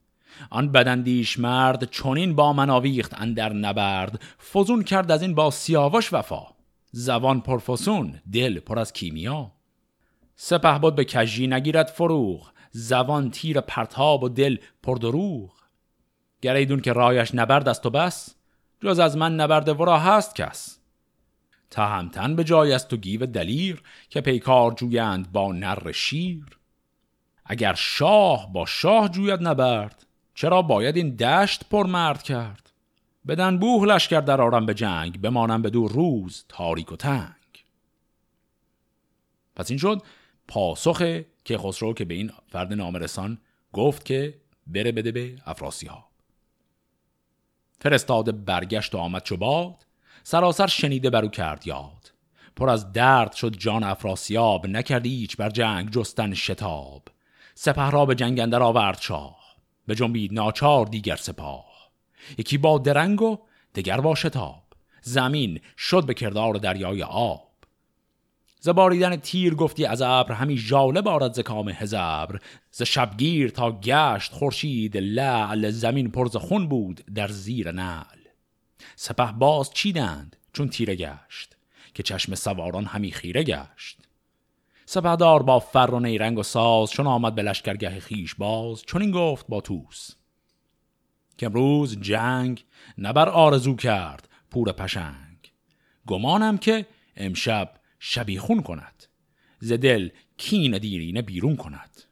آن 0.49 0.71
بدندیش 0.71 1.39
مرد 1.39 1.89
چونین 1.89 2.35
با 2.35 2.53
من 2.53 2.69
آویخت 2.69 3.21
اندر 3.21 3.53
نبرد 3.53 4.21
فزون 4.53 4.83
کرد 4.83 5.11
از 5.11 5.21
این 5.21 5.35
با 5.35 5.51
سیاوش 5.51 6.13
وفا. 6.13 6.43
زبان 6.91 7.41
پرفسون 7.41 8.21
دل 8.33 8.59
پر 8.59 8.79
از 8.79 8.93
کیمیا. 8.93 9.51
سپه 10.35 10.79
بود 10.79 10.95
به 10.95 11.05
کجی 11.05 11.47
نگیرد 11.47 11.87
فروغ 11.87 12.51
زبان 12.71 13.31
تیر 13.31 13.61
پرتاب 13.61 14.23
و 14.23 14.29
دل 14.29 14.57
پردروغ 14.83 15.53
گریدون 16.41 16.79
که 16.79 16.93
رایش 16.93 17.35
نبرد 17.35 17.69
است 17.69 17.85
و 17.85 17.89
بس 17.89 18.35
جز 18.83 18.99
از 18.99 19.17
من 19.17 19.35
نبرد 19.35 19.79
ورا 19.79 19.99
هست 19.99 20.35
کس. 20.35 20.78
تهمتن 21.71 22.35
به 22.35 22.43
جای 22.43 22.73
است 22.73 22.93
و 22.93 22.97
گیو 22.97 23.25
دلیر 23.25 23.83
که 24.09 24.21
پیکار 24.21 24.71
جویند 24.71 25.31
با 25.31 25.53
نر 25.53 25.91
شیر. 25.91 26.45
اگر 27.45 27.73
شاه 27.73 28.53
با 28.53 28.65
شاه 28.65 29.09
جوید 29.09 29.47
نبرد 29.47 30.05
چرا 30.35 30.61
باید 30.61 30.97
این 30.97 31.15
دشت 31.15 31.69
پر 31.69 31.85
مرد 31.85 32.23
کرد؟ 32.23 32.71
بدن 33.27 33.57
بوه 33.57 33.85
لشکر 33.85 34.21
در 34.21 34.41
آرم 34.41 34.65
به 34.65 34.73
جنگ 34.73 35.21
بمانم 35.21 35.61
به 35.61 35.69
دور 35.69 35.91
روز 35.91 36.45
تاریک 36.49 36.91
و 36.91 36.95
تنگ. 36.95 37.33
پس 39.55 39.69
این 39.69 39.79
شد 39.79 40.01
پاسخ 40.47 41.21
که 41.43 41.57
خسرو 41.57 41.93
که 41.93 42.05
به 42.05 42.13
این 42.13 42.31
فرد 42.47 42.73
نامرسان 42.73 43.37
گفت 43.73 44.05
که 44.05 44.41
بره 44.67 44.91
بده 44.91 45.11
به 45.11 45.35
افراسی 45.45 45.87
ها. 45.87 46.05
فرستاده 47.81 48.31
برگشت 48.31 48.95
و 48.95 48.97
آمد 48.97 49.23
چو 49.23 49.37
باد. 49.37 49.85
سراسر 50.29 50.67
شنیده 50.67 51.09
برو 51.09 51.27
کرد 51.27 51.67
یاد. 51.67 52.11
پر 52.55 52.69
از 52.69 52.93
درد 52.93 53.33
شد 53.33 53.55
جان 53.57 53.83
افراسیاب 53.83 54.67
نکردی 54.67 55.09
هیچ 55.09 55.37
بر 55.37 55.49
جنگ 55.49 55.89
جستن 55.89 56.33
شتاب. 56.33 57.03
سپه 57.55 57.89
را 57.89 58.05
به 58.05 58.15
جنگ 58.15 58.39
اندر 58.39 58.63
آورد 58.63 59.01
شاه 59.01 59.39
به 59.87 59.95
جنبید 59.95 60.33
ناچار 60.33 60.85
دیگر 60.85 61.15
سپاه. 61.15 61.65
یکی 62.37 62.57
با 62.57 62.77
درنگ 62.77 63.21
و 63.21 63.37
دگر 63.75 64.01
با 64.01 64.15
شتاب 64.15 64.63
زمین 65.01 65.59
شد 65.77 66.05
به 66.05 66.13
کردار 66.13 66.53
دریای 66.53 67.03
آب. 67.03 67.49
زباریدن 68.59 69.15
تیر 69.15 69.55
گفتی 69.55 69.85
از 69.85 70.01
ابر 70.01 70.33
همی 70.33 70.57
ژاله 70.57 71.01
بارد 71.01 71.33
ز 71.33 71.39
کام 71.39 71.69
هزبر. 71.69 72.39
ز 72.71 72.83
شبگیر 72.83 73.49
تا 73.49 73.71
گشت 73.71 74.31
خورشید 74.31 74.97
لعل 74.97 75.69
زمین 75.69 76.11
پرز 76.11 76.35
خون 76.35 76.67
بود 76.67 77.05
در 77.15 77.27
زیر 77.27 77.71
نعل. 77.71 78.18
سپه 79.01 79.31
باز 79.31 79.71
چیدند 79.73 80.35
چون 80.53 80.69
تیره 80.69 80.95
گشت 80.95 81.57
که 81.93 82.03
چشم 82.03 82.35
سواران 82.35 82.85
همی 82.85 83.11
خیره 83.11 83.43
گشت. 83.43 83.97
سپهدار 84.85 85.43
با 85.43 85.59
فر 85.59 85.89
و 85.93 85.99
نیرنگ 85.99 86.37
و 86.37 86.43
ساز 86.43 86.91
چون 86.91 87.07
آمد 87.07 87.35
به 87.35 87.41
لشکرگه 87.41 87.99
خیش 87.99 88.35
باز 88.35 88.81
چون 88.81 89.01
این 89.01 89.11
گفت 89.11 89.47
با 89.47 89.61
توس 89.61 90.11
که 91.37 91.45
امروز 91.45 91.99
جنگ 92.01 92.65
نبر 92.97 93.29
آرزو 93.29 93.75
کرد 93.75 94.29
پور 94.51 94.71
پشنگ. 94.71 95.51
گمانم 96.07 96.57
که 96.57 96.85
امشب 97.15 97.71
شبیخون 97.99 98.61
کند 98.61 99.05
ز 99.59 99.73
دل 99.73 100.09
کین 100.37 100.77
دیرینه 100.77 101.21
بیرون 101.21 101.55
کند. 101.55 102.03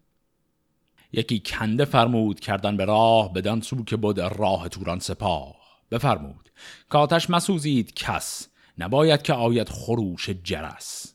یکی 1.11 1.41
کنده 1.45 1.85
فرمود 1.85 2.39
کردن 2.39 2.77
به 2.77 2.85
راه 2.85 3.33
بدان 3.33 3.61
سو 3.61 3.83
که 3.83 3.95
بود 3.97 4.19
راه 4.19 4.69
توران 4.69 4.99
سپاه. 4.99 5.55
بفرمود 5.91 6.46
کاتش 6.89 7.29
مسوزید 7.29 7.93
کس 7.93 8.47
نباید 8.77 9.21
که 9.21 9.33
آید 9.33 9.69
خروش 9.69 10.29
جرس. 10.29 11.13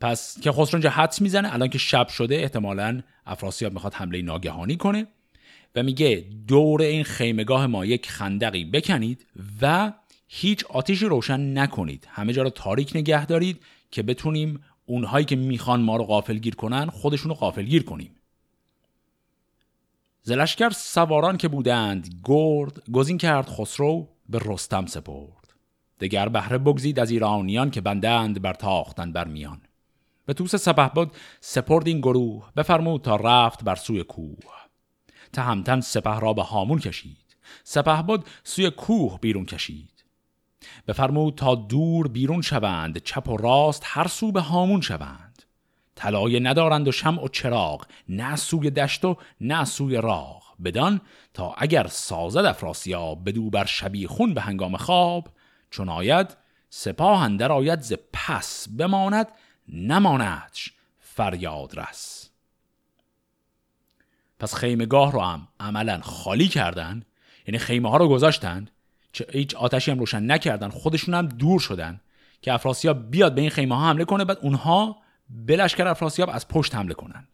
پس 0.00 0.40
که 0.40 0.52
خسرو 0.52 0.74
اینجا 0.74 0.90
حدس 0.90 1.20
می‌زنه 1.20 1.54
الان 1.54 1.68
که 1.68 1.78
شب 1.78 2.08
شده 2.08 2.34
احتمالا 2.34 3.02
افراسیاب 3.26 3.72
می‌خواد 3.72 3.94
حمله 3.94 4.22
ناگهانی 4.22 4.76
کنه 4.76 5.06
و 5.74 5.82
میگه 5.82 6.26
دور 6.48 6.82
این 6.82 7.04
خیمگاه 7.04 7.66
ما 7.66 7.84
یک 7.84 8.10
خندقی 8.10 8.64
بکنید 8.64 9.26
و 9.62 9.92
هیچ 10.28 10.64
آتیشی 10.64 11.06
روشن 11.06 11.58
نکنید. 11.58 12.08
همه 12.10 12.32
جا 12.32 12.42
رو 12.42 12.50
تاریک 12.50 12.92
نگه 12.94 13.26
دارید 13.26 13.62
که 13.90 14.02
بتونیم 14.02 14.64
اونهایی 14.86 15.24
که 15.24 15.36
می‌خوان 15.36 15.80
ما 15.82 15.96
رو 15.96 16.04
غافلگیر 16.04 16.54
کنن 16.54 16.86
خودشون 16.86 17.28
رو 17.28 17.34
غافلگیر 17.34 17.82
کنیم. 17.82 18.10
زلشکر 20.24 20.70
سواران 20.70 21.36
که 21.36 21.48
بودند 21.48 22.20
گرد 22.24 22.90
گزین 22.92 23.18
کرد 23.18 23.48
خسرو 23.48 24.08
به 24.28 24.40
رستم 24.44 24.86
سپرد. 24.86 25.54
دگر 26.00 26.28
بهره 26.28 26.58
بگزید 26.58 26.98
از 26.98 27.10
ایرانیان 27.10 27.70
که 27.70 27.80
بندند 27.80 28.42
بر 28.42 28.54
تاختن 28.54 29.12
بر 29.12 29.28
میان. 29.28 29.60
به 30.26 30.34
توس 30.34 30.56
سپه 30.56 30.88
بود 30.88 31.12
سپرد 31.40 31.86
این 31.86 32.00
گروه 32.00 32.52
بفرمود 32.56 33.02
تا 33.02 33.16
رفت 33.16 33.64
بر 33.64 33.74
سوی 33.74 34.04
کوه. 34.04 34.52
تهمتن 35.32 35.80
سپه 35.80 36.20
را 36.20 36.32
به 36.32 36.42
هامون 36.42 36.78
کشید. 36.78 37.36
سپه 37.64 38.02
بود 38.02 38.24
سوی 38.44 38.70
کوه 38.70 39.18
بیرون 39.20 39.44
کشید. 39.44 40.04
بفرمود 40.88 41.34
تا 41.34 41.54
دور 41.54 42.08
بیرون 42.08 42.42
شوند 42.42 42.98
چپ 42.98 43.28
و 43.28 43.36
راست 43.36 43.82
هر 43.84 44.06
سو 44.06 44.32
به 44.32 44.40
هامون 44.40 44.80
شوند. 44.80 45.31
طلایه 46.02 46.40
ندارند 46.40 46.88
و 46.88 46.92
شمع 46.92 47.24
و 47.24 47.28
چراغ 47.28 47.86
نه 48.08 48.36
سوی 48.36 48.70
دشت 48.70 49.04
و 49.04 49.16
نه 49.40 49.64
سوی 49.64 49.96
راغ. 49.96 50.42
بدان 50.64 51.00
تا 51.34 51.54
اگر 51.58 51.86
سازد 51.86 52.44
افراسیاب 52.44 53.28
بدو 53.28 53.50
بر 53.50 53.64
شبی 53.64 54.06
خون 54.06 54.34
به 54.34 54.40
هنگام 54.40 54.76
خواب 54.76 55.28
چون 55.70 55.88
آید 55.88 56.36
سپاه 56.70 57.22
اندر 57.22 57.52
آید 57.52 57.80
ز 57.80 57.92
پس 58.12 58.68
بماند 58.78 59.26
نماندش 59.68 60.72
فریاد 61.00 61.80
رس. 61.80 62.30
پس 64.38 64.54
خیمگاه 64.54 65.12
رو 65.12 65.20
هم 65.20 65.48
عملا 65.60 66.00
خالی 66.00 66.48
کردن 66.48 67.02
یعنی 67.46 67.58
خیمه 67.58 67.90
ها 67.90 67.96
رو 67.96 68.08
گذاشتند 68.08 68.70
چه 69.12 69.26
هیچ 69.32 69.54
آتشی 69.54 69.90
هم 69.90 69.98
روشن 69.98 70.30
نکردن 70.30 70.68
خودشون 70.68 71.14
هم 71.14 71.28
دور 71.28 71.60
شدن 71.60 72.00
که 72.40 72.52
افراسیاب 72.52 73.10
بیاد 73.10 73.34
به 73.34 73.40
این 73.40 73.50
خیمه 73.50 73.76
ها 73.76 73.88
حمله 73.88 74.04
کنه 74.04 74.24
بعد 74.24 74.38
اونها 74.42 75.01
به 75.32 75.56
لشکر 75.56 75.88
افراسیاب 75.88 76.30
از 76.32 76.48
پشت 76.48 76.74
حمله 76.74 76.94
کنند. 76.94 77.28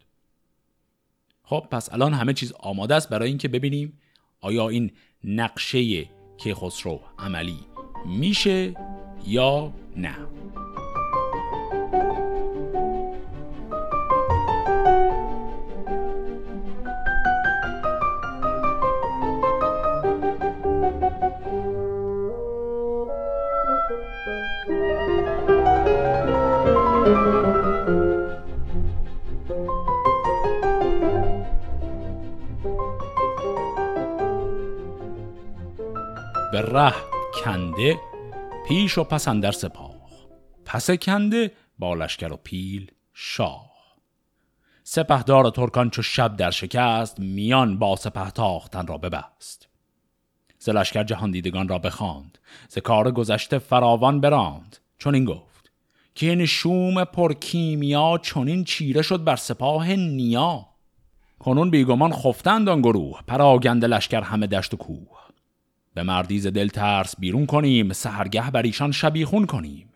خب 1.43 1.67
پس 1.71 1.93
الان 1.93 2.13
همه 2.13 2.33
چیز 2.33 2.53
آماده 2.59 2.95
است 2.95 3.09
برای 3.09 3.29
اینکه 3.29 3.47
ببینیم 3.47 3.99
آیا 4.41 4.69
این 4.69 4.91
نقشه 5.23 6.09
که 6.37 6.55
خسرو 6.55 7.01
عملی 7.19 7.59
میشه 8.05 8.73
یا 9.27 9.73
نه. 9.95 10.15
به 36.61 36.65
ره 36.65 36.93
کنده 37.43 37.99
پیش 38.67 38.97
و 38.97 39.03
پس 39.03 39.27
اندر 39.27 39.51
سپاه. 39.51 40.09
پس 40.65 40.91
کنده 40.91 41.51
با 41.79 41.93
لشکر 41.93 42.33
و 42.33 42.39
پیل 42.43 42.91
شاه. 43.13 43.71
سپهدار 44.83 45.49
ترکان 45.49 45.89
چو 45.89 46.01
شب 46.01 46.35
در 46.35 46.51
شکست 46.51 47.19
میان 47.19 47.79
با 47.79 47.95
سپه 47.95 48.29
تاختن 48.29 48.87
را 48.87 48.97
ببست. 48.97 49.67
ز 50.59 50.69
لشکر 50.69 51.03
جهان 51.03 51.31
دیدگان 51.31 51.67
را 51.67 51.79
بخواند 51.79 52.37
ز 52.69 52.77
کار 52.77 53.11
گذشته 53.11 53.59
فراوان 53.59 54.21
براند. 54.21 54.77
چون 54.97 55.15
این 55.15 55.25
گفت 55.25 55.71
که 56.15 56.29
این 56.29 56.45
شوم 56.45 57.03
پرکیمیا 57.03 58.19
چونین 58.21 58.63
چیره 58.63 59.01
شد 59.01 59.23
بر 59.23 59.35
سپاه 59.35 59.95
نیا. 59.95 60.65
کنون 61.39 61.69
بیگمان 61.69 62.11
خفتند 62.11 62.69
آن 62.69 62.81
گروه 62.81 63.21
پراگند 63.27 63.85
لشکر 63.85 64.21
همه 64.21 64.47
دشت 64.47 64.73
و 64.73 64.77
کوه. 64.77 65.18
به 65.93 66.03
مردیز 66.03 66.47
دل 66.47 66.67
ترس 66.67 67.15
بیرون 67.19 67.45
کنیم 67.45 67.93
سهرگه 67.93 68.51
بر 68.51 68.61
ایشان 68.61 68.91
شبیخون 68.91 69.45
کنیم. 69.45 69.89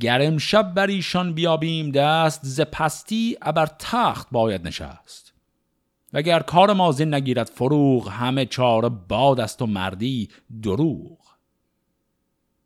گر 0.00 0.38
شب 0.38 0.74
بر 0.74 0.86
ایشان 0.86 1.32
بیابیم 1.32 1.90
دست 1.90 2.40
ز 2.42 2.60
پستی 2.60 3.36
ابر 3.42 3.66
تخت 3.78 4.28
باید 4.30 4.66
نشست. 4.66 5.32
وگر 6.12 6.40
کار 6.40 6.72
ما 6.72 6.92
زین 6.92 7.14
نگیرد 7.14 7.46
فروغ 7.46 8.08
همه 8.08 8.46
چاره 8.46 8.88
باد 8.88 9.40
است 9.40 9.62
و 9.62 9.66
مردی 9.66 10.28
دروغ. 10.62 11.18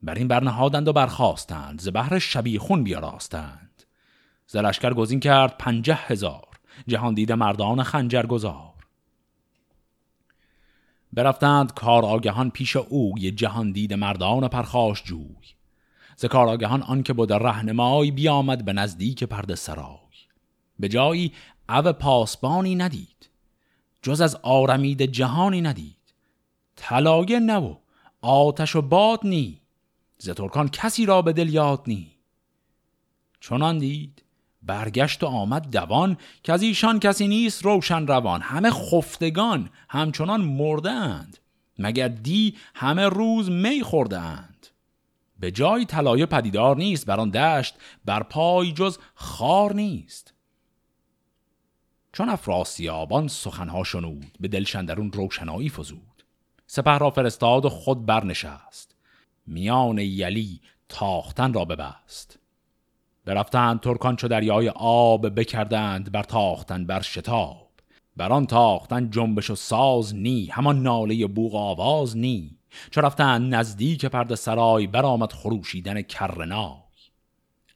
بر 0.02 0.14
این 0.14 0.28
برنهادند 0.28 0.88
و 0.88 0.92
برخواستند 0.92 1.80
ز 1.80 1.88
بهر 1.88 2.18
شبیخون 2.18 2.84
بیاراستند 2.84 3.82
ز 4.46 4.56
لشکر 4.56 4.94
گزین 4.94 5.20
کرد 5.20 5.58
پنجه 5.58 5.94
هزار 5.94 6.48
جهان 6.86 7.14
دیده 7.14 7.34
مردان 7.34 7.82
خنجر 7.82 8.26
گذار 8.26 8.69
برفتند 11.12 11.74
کار 11.74 12.04
آگهان 12.04 12.50
پیش 12.50 12.76
اوی 12.76 13.30
جهان 13.30 13.72
دید 13.72 13.94
مردان 13.94 14.48
پرخاش 14.48 15.02
جوی. 15.02 15.54
ز 16.16 16.24
کار 16.24 16.48
آگهان 16.48 16.82
آن 16.82 17.02
که 17.02 17.12
بود 17.12 17.32
رهنمای 17.32 18.10
بیامد 18.10 18.64
به 18.64 18.72
نزدیک 18.72 19.24
پرده 19.24 19.54
سرای. 19.54 19.96
به 20.78 20.88
جایی 20.88 21.32
او 21.68 21.92
پاسبانی 21.92 22.74
ندید 22.74 23.30
جز 24.02 24.20
از 24.20 24.36
آرمید 24.36 25.02
جهانی 25.02 25.60
ندید. 25.60 25.96
طلایه 26.76 27.40
نو 27.40 27.74
آتش 28.20 28.76
و 28.76 28.82
باد 28.82 29.20
نی 29.24 29.60
ز 30.18 30.30
ترکان 30.30 30.68
کسی 30.68 31.06
را 31.06 31.22
به 31.22 31.32
دل 31.32 31.48
یاد 31.48 31.82
نی. 31.86 32.10
چنان 33.40 33.78
دید 33.78 34.22
برگشت 34.62 35.22
و 35.22 35.26
آمد 35.26 35.70
دوان 35.70 36.16
که 36.42 36.52
از 36.52 36.62
ایشان 36.62 37.00
کسی 37.00 37.28
نیست 37.28 37.64
روشن 37.64 38.06
روان. 38.06 38.40
همه 38.40 38.70
خفتگان 38.70 39.70
همچنان 39.88 40.40
مردند 40.40 41.38
مگر 41.78 42.08
دی 42.08 42.56
همه 42.74 43.08
روز 43.08 43.50
می 43.50 43.82
خوردند 43.82 44.66
به 45.40 45.50
جای 45.50 45.84
طلایه 45.84 46.26
پدیدار 46.26 46.76
نیست 46.76 47.06
بر 47.06 47.20
آن 47.20 47.30
دشت 47.30 47.74
بر 48.04 48.22
پای 48.22 48.72
جز 48.72 48.98
خار 49.14 49.74
نیست. 49.74 50.34
چون 52.12 52.28
افراسیابان 52.28 53.28
سخنها 53.28 53.84
شنود 53.84 54.36
به 54.40 54.48
دلشندرون 54.48 55.12
روشنایی 55.12 55.68
فزود. 55.68 56.24
سپه 56.66 56.98
را 56.98 57.10
فرستاد 57.10 57.64
و 57.64 57.68
خود 57.68 58.06
برنشست. 58.06 58.94
میان 59.46 59.98
یلی 59.98 60.60
تاختن 60.88 61.52
را 61.52 61.64
ببست. 61.64 62.39
برفتند 63.24 63.80
ترکان 63.80 64.16
چو 64.16 64.28
دریای 64.28 64.68
آب 64.76 65.34
بکردند 65.34 66.12
بر 66.12 66.22
تاختن 66.22 66.86
بر 66.86 67.00
شتاب. 67.00 67.70
بر 68.16 68.32
آن 68.32 68.46
تاختن 68.46 69.10
جنبش 69.10 69.50
و 69.50 69.54
ساز 69.54 70.14
نی 70.14 70.46
همان 70.52 70.82
ناله 70.82 71.26
بوغ 71.26 71.54
آواز 71.54 72.16
نی. 72.16 72.58
چو 72.90 73.00
رفتند 73.00 73.54
نزدیک 73.54 74.06
پرده 74.06 74.34
سرای 74.36 74.86
برآمد 74.86 75.32
خروشیدن 75.32 76.02
کرنای 76.02 76.80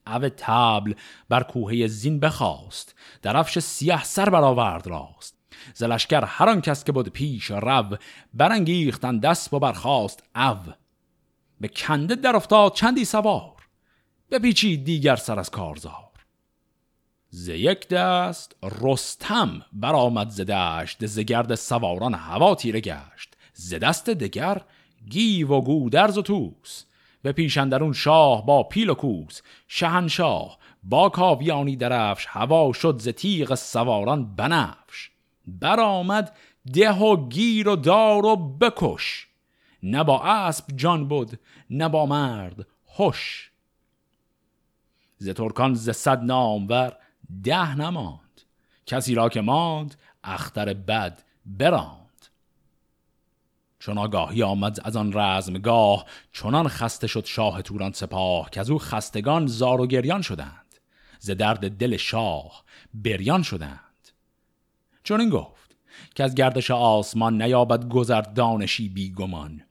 او 0.07 0.29
تبل 0.37 0.93
بر 1.29 1.43
کوهه 1.43 1.87
زین 1.87 2.19
بخواست 2.19 2.95
درفش 3.21 3.59
سیه 3.59 4.03
سر 4.03 4.29
برآورد 4.29 4.87
راست. 4.87 5.35
زلشکر 5.73 6.25
هر 6.25 6.49
آن 6.49 6.61
کس 6.61 6.83
که 6.83 6.91
بود 6.91 7.09
پیش 7.09 7.45
رو 7.45 7.97
برانگیختن 8.33 9.19
دست 9.19 9.53
و 9.53 9.59
برخواست 9.59 10.23
او. 10.35 10.73
به 11.61 11.67
کنده 11.67 12.15
در 12.15 12.35
افتاد 12.35 12.73
چندی 12.73 13.05
سوار. 13.05 13.54
بپیچید 14.31 14.83
دیگر 14.83 15.15
سر 15.15 15.39
از 15.39 15.49
کارزار. 15.49 16.05
ز 17.29 17.47
یک 17.47 17.87
دست 17.87 18.55
رستم 18.81 19.65
برآمد 19.73 20.29
ز 20.29 20.41
دشت 20.41 21.05
ز 21.05 21.19
گرد 21.19 21.55
سواران 21.55 22.13
هوا 22.13 22.55
تیره 22.55 22.81
گشت. 22.81 23.37
ز 23.53 23.73
دست 23.73 24.09
دگر 24.09 24.61
گیو 25.09 25.51
و 25.51 25.61
گودرز 25.61 26.17
و 26.17 26.21
توس 26.21 26.83
به 27.21 27.31
پیشندرون 27.31 27.93
شاه 27.93 28.45
با 28.45 28.63
پیل 28.63 28.89
و 28.89 28.93
کوس. 28.93 29.41
شهنشاه 29.67 30.57
با 30.83 31.09
کاویانی 31.09 31.75
درفش 31.75 32.25
هوا 32.29 32.73
شد 32.73 32.99
ز 32.99 33.07
تیغ 33.07 33.55
سواران 33.55 34.35
بنفش. 34.35 35.11
برآمد 35.47 36.35
ده 36.73 36.93
و 36.93 37.27
گیر 37.29 37.67
و 37.67 37.75
دار 37.75 38.25
و 38.25 38.35
بکش. 38.35 39.27
نه 39.83 40.03
با 40.03 40.23
اسب 40.23 40.65
جان 40.75 41.07
بود 41.07 41.39
نه 41.69 41.89
با 41.89 42.05
مرد 42.05 42.67
هوش 42.97 43.51
ز 45.25 45.29
ترکان 45.29 45.73
ز 45.73 45.89
صد 45.89 46.23
نامور 46.23 46.97
ده 47.43 47.75
نماند. 47.75 48.41
کسی 48.85 49.15
را 49.15 49.29
که 49.29 49.41
ماند 49.41 49.95
اختر 50.23 50.73
بد 50.73 51.23
براند. 51.45 52.25
چون 53.79 53.97
آگاهی 53.97 54.43
آمد 54.43 54.79
از 54.83 54.95
آن 54.95 55.13
رزمگاه 55.13 56.05
چنان 56.33 56.67
خسته 56.67 57.07
شد 57.07 57.25
شاه 57.25 57.61
توران 57.61 57.91
سپاه 57.91 58.49
که 58.49 58.59
از 58.59 58.69
او 58.69 58.79
خستگان 58.79 59.47
زار 59.47 59.81
و 59.81 59.87
گریان 59.87 60.21
شدند. 60.21 60.75
ز 61.19 61.31
درد 61.31 61.77
دل 61.77 61.97
شاه 61.97 62.63
بریان 62.93 63.43
شدند. 63.43 64.09
چون 65.03 65.19
این 65.19 65.29
گفت 65.29 65.77
که 66.15 66.23
از 66.23 66.35
گردش 66.35 66.71
آسمان 66.71 67.41
نیابد 67.41 67.87
گذر 67.87 68.21
دانشی 68.21 68.89
بیگمان. 68.89 69.61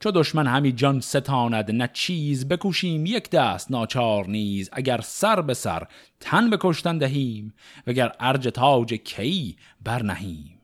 چو 0.00 0.10
دشمن 0.10 0.46
همی 0.46 0.72
جان 0.72 1.00
ستاند 1.00 1.70
نه 1.70 1.90
چیز 1.92 2.48
بکوشیم 2.48 3.06
یک 3.06 3.30
دست 3.30 3.70
ناچار 3.70 4.26
نیز. 4.26 4.70
اگر 4.72 5.00
سر 5.00 5.40
به 5.40 5.54
سر 5.54 5.86
تن 6.20 6.50
بکشتن 6.50 6.98
دهیم 6.98 7.54
وگر 7.86 8.12
ارج 8.20 8.48
تاج 8.48 8.94
کی 8.94 9.56
برنهیم 9.84 10.60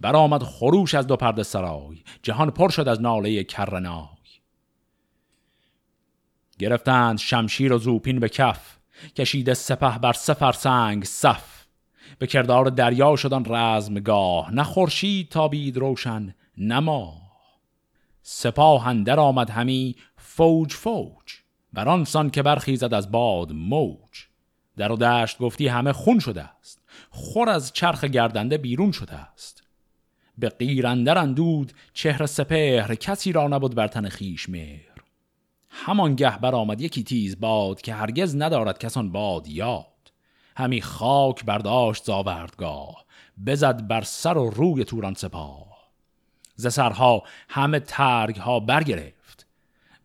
برآمد 0.00 0.42
خروش 0.42 0.94
از 0.94 1.06
دو 1.06 1.16
پرده 1.16 1.42
سرای 1.42 1.96
جهان 2.22 2.50
پر 2.50 2.68
شد 2.68 2.88
از 2.88 3.00
ناله 3.00 3.44
کرنای. 3.44 4.06
گرفتند 6.58 7.18
شمشیر 7.18 7.72
و 7.72 7.78
زوپین 7.78 8.20
به 8.20 8.28
کف 8.28 8.76
کشیده 9.16 9.54
سپه 9.54 9.98
بر 9.98 10.12
سفر 10.12 10.52
سنگ 10.52 11.04
صف. 11.04 11.56
به 12.18 12.26
کردار 12.26 12.64
دریا 12.64 13.16
شدن 13.16 13.42
رزمگاه 13.54 14.54
نه 14.54 14.62
خورشید 14.62 15.28
تابید 15.28 15.76
روشن 15.76 16.34
نما 16.58 17.25
سپاه 18.28 18.86
اندر 18.88 19.20
آمد 19.20 19.50
همی 19.50 19.96
فوج 20.16 20.72
فوج. 20.72 21.34
بر 21.72 21.88
آن 21.88 22.30
که 22.30 22.42
برخیزد 22.42 22.94
از 22.94 23.10
باد 23.10 23.52
موج. 23.52 24.26
در 24.76 24.92
و 24.92 24.96
دشت 24.96 25.38
گفتی 25.38 25.68
همه 25.68 25.92
خون 25.92 26.18
شده 26.18 26.42
است. 26.42 26.82
خور 27.10 27.48
از 27.48 27.72
چرخ 27.72 28.04
گردنده 28.04 28.58
بیرون 28.58 28.92
شده 28.92 29.14
است. 29.14 29.62
به 30.38 30.48
قیرندر 30.48 31.18
اندود 31.18 31.72
چهر 31.92 32.26
سپهر 32.26 32.94
کسی 32.94 33.32
را 33.32 33.48
نبود 33.48 33.74
بر 33.74 33.88
تن 33.88 34.08
خیش 34.08 34.48
مهر. 34.48 35.02
همان 35.70 36.14
گه 36.14 36.38
برآمد 36.38 36.80
یکی 36.80 37.02
تیز 37.02 37.40
باد 37.40 37.80
که 37.80 37.94
هرگز 37.94 38.36
ندارد 38.36 38.78
کسان 38.78 39.12
باد 39.12 39.48
یاد. 39.48 40.12
همی 40.56 40.82
خاک 40.82 41.44
برداشت 41.44 42.04
زاوردگاه 42.04 43.04
بزد 43.46 43.86
بر 43.86 44.02
سر 44.02 44.38
و 44.38 44.50
روی 44.50 44.84
توران 44.84 45.14
سپاه. 45.14 45.65
ز 46.56 46.66
سرها 46.66 47.22
همه 47.48 47.80
ترگ 47.80 48.36
ها 48.36 48.60
برگرفت. 48.60 49.46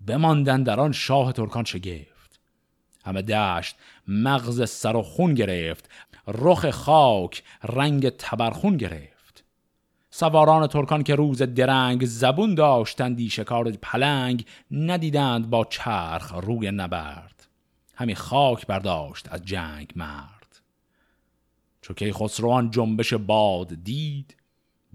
بماندن 0.08 0.64
در 0.64 0.80
آن 0.80 0.92
شاه 0.92 1.32
ترکان 1.32 1.64
شگفت. 1.64 2.40
همه 3.06 3.22
دشت 3.22 3.76
مغز 4.08 4.70
سر 4.70 4.96
و 4.96 5.02
خون 5.02 5.34
گرفت. 5.34 5.90
رخ 6.28 6.70
خاک 6.70 7.44
رنگ 7.64 8.10
تبرخون 8.10 8.78
گرفت. 8.78 9.44
سواران 10.10 10.68
ترکان 10.68 11.04
که 11.04 11.16
روز 11.16 11.42
درنگ 11.42 12.06
زبون 12.06 12.56
داشتندی 12.56 13.30
شکار 13.30 13.72
پلنگ 13.72 14.46
ندیدند 14.72 15.50
با 15.50 15.66
چرخ 15.66 16.34
روی 16.34 16.72
نبرد. 16.72 17.48
همی 17.96 18.16
خاک 18.16 18.68
برداشت 18.68 19.28
از 19.32 19.46
جنگ 19.46 19.94
مرد. 19.96 20.62
چو 21.82 21.94
که 21.94 22.14
خسروان 22.14 22.72
جنبش 22.72 23.14
باد 23.14 23.84
دید 23.84 24.36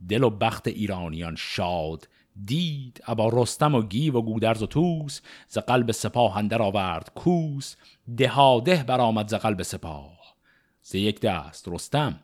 دل 0.09 0.23
و 0.23 0.31
بخت 0.31 0.69
ایرانیان 0.69 1.37
شاد. 1.37 2.09
دید 2.45 3.01
ابا 3.07 3.29
رستم 3.33 3.75
و 3.75 3.83
گیو 3.83 4.17
و 4.17 4.23
گودرز 4.23 4.63
و 4.63 4.67
توس 4.67 5.21
ز 5.49 5.59
قلب 5.59 5.93
سپاه 5.93 6.37
اندر 6.37 6.63
آورد 6.63 7.13
کوس. 7.15 7.77
دهاده 8.17 8.85
برآمد 8.85 9.29
ز 9.29 9.35
قلب 9.35 9.63
سپاه. 9.63 10.37
ز 10.83 10.95
یک 10.95 11.21
دست 11.21 11.69
رستم 11.69 12.21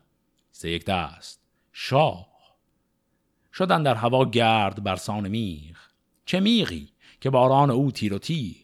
ز 0.51 0.65
یک 0.65 0.85
دست 0.85 1.41
شاه. 1.71 2.27
شدن 3.53 3.83
در 3.83 3.95
هوا 3.95 4.25
گرد 4.25 4.83
برسان 4.83 5.27
میغ. 5.27 5.77
چه 6.25 6.39
میغی 6.39 6.89
که 7.21 7.29
باران 7.29 7.71
او 7.71 7.91
تیر 7.91 8.13
و 8.13 8.19
تیغ؟ 8.19 8.57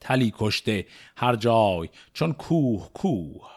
تلی 0.00 0.32
کشته 0.38 0.86
هر 1.16 1.36
جای 1.36 1.88
چون 2.12 2.32
کوه 2.32 2.90
کوه. 2.94 3.50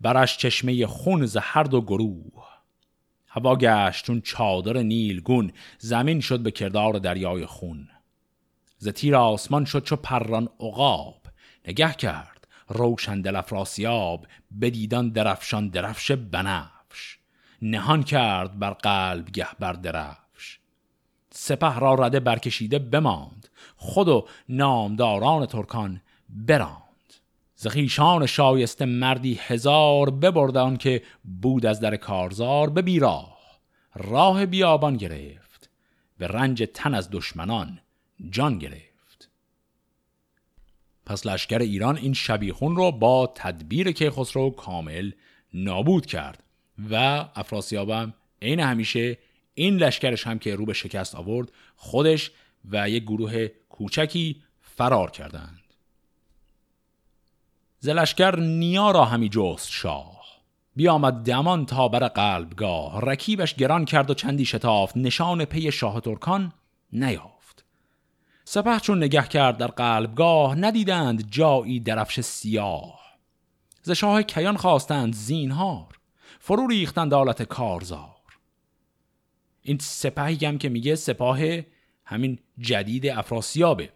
برش 0.00 0.36
چشمه 0.38 0.86
خون 0.86 1.26
ز 1.26 1.36
هر 1.36 1.62
دو 1.62 1.82
گروه. 1.82 2.55
هوا 3.36 3.56
گشت 3.56 4.04
چون 4.04 4.20
چادر 4.20 4.76
نیلگون 4.76 5.52
زمین 5.78 6.20
شد 6.20 6.40
به 6.40 6.50
کردار 6.50 6.92
دریای 6.92 7.46
خون. 7.46 7.88
ز 8.78 8.88
تیر 8.88 9.16
آسمان 9.16 9.64
شد 9.64 9.84
چو 9.84 9.96
پران 9.96 10.48
عقاب. 10.60 11.22
نگه 11.68 11.92
کرد 11.92 12.48
روشن 12.68 13.20
دل 13.20 13.36
افراسیاب 13.36 14.26
بدیدان 14.60 15.08
درفشان 15.08 15.68
درفش 15.68 16.12
بنفش. 16.12 17.18
نهان 17.62 18.02
کرد 18.02 18.58
بر 18.58 18.70
قلب 18.70 19.30
گه 19.30 19.48
بر 19.58 19.72
درفش. 19.72 20.58
سپه 21.30 21.78
را 21.78 21.94
رده 21.94 22.20
برکشیده 22.20 22.78
بماند. 22.78 23.48
خود 23.76 24.08
و 24.08 24.28
نامداران 24.48 25.46
ترکان 25.46 26.00
براند. 26.28 26.85
زخیشان 27.56 28.26
شایسته 28.26 28.84
مردی 28.84 29.34
هزار 29.34 30.10
ببردان 30.10 30.76
که 30.76 31.02
بود 31.42 31.66
از 31.66 31.80
در 31.80 31.96
کارزار 31.96 32.70
به 32.70 32.82
بیراه. 32.82 33.36
راه 33.94 34.46
بیابان 34.46 34.96
گرفت 34.96 35.70
به 36.18 36.26
رنج 36.26 36.68
تن 36.74 36.94
از 36.94 37.10
دشمنان 37.10 37.78
جان 38.30 38.58
گرفت. 38.58 39.30
پس 41.06 41.26
لشکر 41.26 41.58
ایران 41.58 41.96
این 41.96 42.12
شبیخون 42.12 42.76
رو 42.76 42.92
با 42.92 43.32
تدبیر 43.34 43.92
که 43.92 44.10
خسرو 44.10 44.50
کامل 44.50 45.10
نابود 45.54 46.06
کرد 46.06 46.42
و 46.90 46.94
افراسیابم 47.34 48.14
عین 48.42 48.60
همیشه 48.60 49.18
این 49.54 49.76
لشکرش 49.76 50.26
هم 50.26 50.38
که 50.38 50.54
رو 50.54 50.66
به 50.66 50.72
شکست 50.72 51.14
آورد 51.14 51.52
خودش 51.76 52.30
و 52.70 52.90
یک 52.90 53.02
گروه 53.02 53.46
کوچکی 53.46 54.42
فرار 54.60 55.10
کردند. 55.10 55.65
زلشکر 57.80 58.40
نیا 58.40 58.90
را 58.90 59.04
همی 59.04 59.28
جست 59.28 59.70
شاه. 59.70 60.16
بیامد 60.76 61.14
دمان 61.14 61.66
تا 61.66 61.88
بر 61.88 62.08
قلبگاه. 62.08 63.00
رکیبش 63.00 63.54
گران 63.54 63.84
کرد 63.84 64.10
و 64.10 64.14
چندی 64.14 64.44
شتافت. 64.44 64.96
نشان 64.96 65.44
پی 65.44 65.72
شاه 65.72 66.00
ترکان 66.00 66.52
نیافت. 66.92 67.64
سپه 68.44 68.78
چون 68.78 68.98
نگه 68.98 69.22
کرد 69.28 69.56
در 69.56 69.66
قلبگاه 69.66 70.54
ندیدند 70.54 71.30
جایی 71.30 71.80
درفش 71.80 72.20
سیاه. 72.20 73.00
ز 73.82 73.90
شاه 73.90 74.22
کیان 74.22 74.56
خواستند 74.56 75.14
زینهار. 75.14 75.98
فرو 76.40 76.66
ریختند 76.66 77.14
آلت 77.14 77.42
کارزار. 77.42 78.16
این 79.62 79.78
سپهی 79.78 80.46
هم 80.46 80.58
که 80.58 80.68
میگه 80.68 80.94
سپاه 80.94 81.38
همین 82.04 82.38
جدید 82.58 83.06
افراسیابه. 83.06 83.92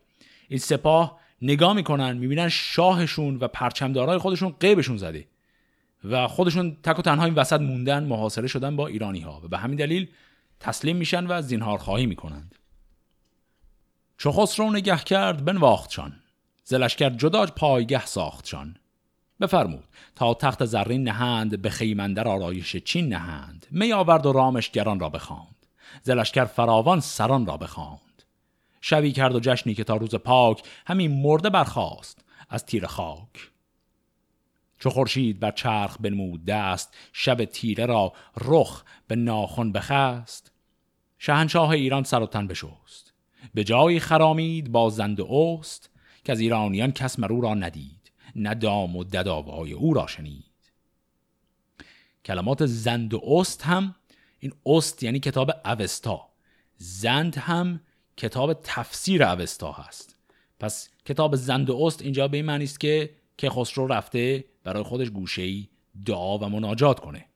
این 0.48 0.58
سپاه 0.58 1.19
نگاه 1.42 1.72
می‌کنن 1.72 2.16
می‌بینن 2.16 2.48
شاهشون 2.48 3.36
و 3.36 3.48
پرچمدارای 3.48 4.18
خودشون 4.18 4.54
قیبشون 4.60 4.96
زده. 4.96 5.26
و 6.04 6.28
خودشون 6.28 6.76
تک 6.82 6.98
و 6.98 7.02
تنها 7.02 7.24
این 7.24 7.34
وسط 7.34 7.60
موندن 7.60 8.04
محاصره 8.04 8.48
شدن 8.48 8.76
با 8.76 8.86
ایرانی 8.86 9.20
ها 9.20 9.40
و 9.44 9.48
به 9.48 9.58
همین 9.58 9.76
دلیل 9.76 10.08
تسلیم 10.60 10.96
میشن 10.96 11.26
و 11.26 11.42
زینهار 11.42 11.78
خواهی 11.78 12.06
می‌کنند. 12.06 12.54
چو 14.18 14.32
خسرو 14.32 14.70
نگه 14.70 14.98
کرد 14.98 15.44
بنواختشان 15.44 16.12
زلشکر 16.64 17.10
جدا 17.10 17.46
پایگه 17.46 18.06
ساختشان 18.06 18.76
بفرمود 19.40 19.84
تا 20.16 20.34
تخت 20.34 20.64
زرین 20.64 21.04
نهند 21.04 21.62
به 21.62 21.70
خیمندر 21.70 22.28
آرایش 22.28 22.76
چین 22.76 23.08
نهند. 23.08 23.66
می 23.70 23.92
آورد 23.92 24.26
و 24.26 24.32
رامشگران 24.32 25.00
را 25.00 25.08
بخواند. 25.08 25.66
زلشکر 26.02 26.44
فراوان 26.44 27.00
سران 27.00 27.46
را 27.46 27.56
بخواند. 27.56 28.00
شوی 28.80 29.12
کرد 29.12 29.34
و 29.34 29.40
جشنی 29.40 29.74
که 29.74 29.84
تا 29.84 29.96
روز 29.96 30.14
پاک 30.14 30.62
همین 30.86 31.22
مرده 31.22 31.50
برخاست 31.50 32.24
از 32.48 32.66
تیر 32.66 32.86
خاک. 32.86 33.50
چو 34.78 34.90
خورشید 34.90 35.40
بر 35.40 35.50
چرخ 35.50 35.96
بنمود 36.00 36.44
دست 36.44 36.94
شب 37.12 37.44
تیره 37.44 37.86
را 37.86 38.12
رخ 38.40 38.84
به 39.08 39.16
ناخن 39.16 39.72
بخست. 39.72 40.52
شهنشاه 41.18 41.70
ایران 41.70 42.04
سر 42.04 42.22
و 42.22 42.26
تن 42.26 42.46
بشست. 42.46 43.12
به 43.54 43.64
جای 43.64 44.00
خرامید 44.00 44.72
با 44.72 44.90
زند 44.90 45.20
اوست 45.20 45.90
که 46.24 46.32
از 46.32 46.40
ایرانیان 46.40 46.92
کس 46.92 47.18
مرو 47.18 47.40
را 47.40 47.54
ندید 47.54 48.12
نه 48.36 48.54
دام 48.54 48.96
و 48.96 49.04
دداوای 49.04 49.72
او 49.72 49.94
را 49.94 50.06
شنید. 50.06 50.44
کلمات 52.24 52.66
زند 52.66 53.14
و 53.14 53.20
اوست 53.22 53.62
هم 53.62 53.94
این 54.38 54.52
اوست 54.62 55.02
یعنی 55.02 55.20
کتاب 55.20 55.50
اوستا. 55.64 56.28
زند 56.76 57.36
هم 57.36 57.80
کتاب 58.20 58.52
تفسیر 58.62 59.24
اوستا 59.24 59.72
هست. 59.72 60.16
پس 60.60 60.88
کتاب 61.04 61.36
زند 61.36 61.70
اوست 61.70 62.02
اینجا 62.02 62.28
به 62.28 62.36
این 62.36 62.46
معنی 62.46 62.64
است 62.64 62.80
که 62.80 63.10
که 63.38 63.50
خسرو 63.50 63.86
رفته 63.86 64.44
برای 64.64 64.82
خودش 64.82 65.10
گوشه‌ای 65.10 65.68
دعا 66.06 66.38
و 66.38 66.48
مناجات 66.48 67.00
کنه. 67.00 67.26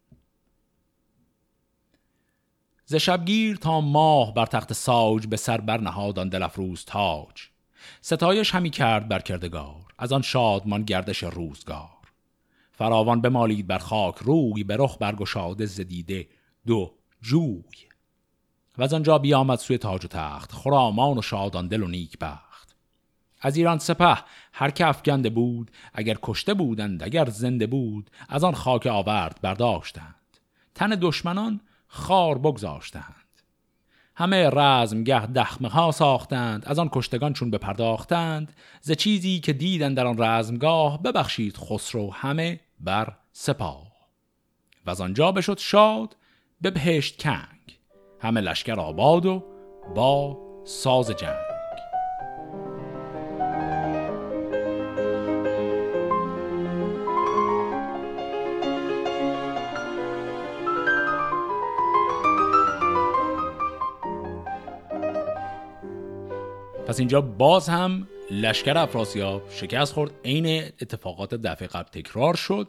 ز 2.87 2.95
شبگیر 2.95 3.57
تا 3.57 3.81
ماه 3.81 4.35
بر 4.35 4.47
تخت 4.47 4.73
ساج 4.73 5.27
به 5.27 5.37
سر 5.37 5.61
برنهاد 5.61 6.15
دل 6.15 6.43
افروز 6.43 6.85
تاج. 6.85 7.49
ستایش 8.01 8.55
همی 8.55 8.71
کرد 8.71 9.09
بر 9.09 9.21
کردگار 9.21 9.95
از 9.99 10.13
آن 10.13 10.23
شادمان 10.23 10.83
گردش 10.83 11.23
روزگار. 11.23 11.89
فراوان 12.73 13.21
بمالید 13.21 13.67
بر 13.67 13.79
خاک 13.79 14.17
روی 14.17 14.65
به 14.65 14.77
رخ 14.77 14.97
برگشاده 15.01 15.67
زدیده 15.67 16.29
دو 16.67 16.95
جوی. 17.23 17.94
و 18.79 18.83
از 18.83 18.95
آنجا 18.95 19.19
بیامد 19.19 19.59
سوی 19.59 19.79
تاج 19.79 20.05
و 20.05 20.09
تخت. 20.09 20.53
خرامان 20.53 21.19
و 21.19 21.23
شادان 21.23 21.69
دل 21.69 21.83
و 21.83 21.87
نیک 21.87 22.19
بخت. 22.19 22.77
از 23.41 23.57
ایران 23.57 23.79
سپه 23.79 24.19
هر 24.53 24.71
که 24.71 24.87
افگنده 24.87 25.31
بود 25.31 25.71
اگر 25.93 26.17
کشته 26.23 26.55
بودند 26.55 27.03
اگر 27.03 27.31
زنده 27.31 27.67
بود 27.67 28.11
از 28.29 28.45
آن 28.45 28.55
خاک 28.55 28.87
آورد 28.87 29.39
برداشتند. 29.43 30.15
تن 30.75 30.99
دشمنان 31.01 31.61
خار 31.87 32.39
بگذاشتند. 32.39 33.25
همه 34.17 34.51
رزمگه 34.51 35.27
دخمه 35.27 35.69
ها 35.69 35.91
ساختند 35.91 36.65
از 36.67 36.79
آن 36.79 36.89
کشتگان 36.93 37.33
چون 37.33 37.51
بپرداختند. 37.51 38.53
ز 38.81 38.93
چیزی 38.93 39.41
که 39.41 39.53
دیدند 39.53 39.97
در 39.97 40.07
آن 40.07 40.23
رزمگاه 40.23 41.03
ببخشید 41.03 41.57
خسرو 41.57 42.13
همه 42.13 42.61
بر 42.81 43.17
سپاه. 43.33 43.93
و 44.87 44.91
از 44.91 45.01
آنجا 45.01 45.33
بشد 45.33 45.59
شاد 45.59 46.17
به 46.61 46.71
بهشت 46.71 47.23
کنگ. 47.23 47.79
همه 48.25 48.41
لشکر 48.41 48.81
آباد 48.81 49.27
و 49.27 49.45
با 49.95 50.39
ساز 50.65 51.11
جنگ. 51.11 51.37
پس 66.87 66.99
اینجا 66.99 67.21
باز 67.21 67.69
هم 67.69 68.09
لشکر 68.31 68.79
افراسیاب 68.79 69.43
شکست 69.51 69.93
خورد. 69.93 70.11
عین 70.25 70.47
اتفاقات 70.63 71.35
دفعه 71.35 71.69
قبل 71.69 71.89
تکرار 71.89 72.35
شد. 72.35 72.69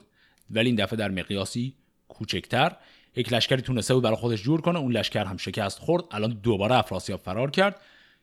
ولی 0.50 0.70
این 0.70 0.76
دفعه 0.76 0.98
در 0.98 1.12
مقیاسی 1.12 1.76
کوچکتر. 2.08 2.76
یک 3.16 3.34
لشکری 3.34 3.62
تونسته 3.62 3.94
بود 3.94 4.04
برای 4.04 4.16
خودش 4.16 4.42
جور 4.44 4.62
کنه 4.62 4.80
اون 4.80 4.92
لشکر 4.92 5.26
هم 5.26 5.38
شکست 5.38 5.80
خورد. 5.80 6.04
الان 6.12 6.40
دوباره 6.44 6.76
افراسیاب 6.76 7.20
فرار 7.20 7.52
کرد. 7.52 7.82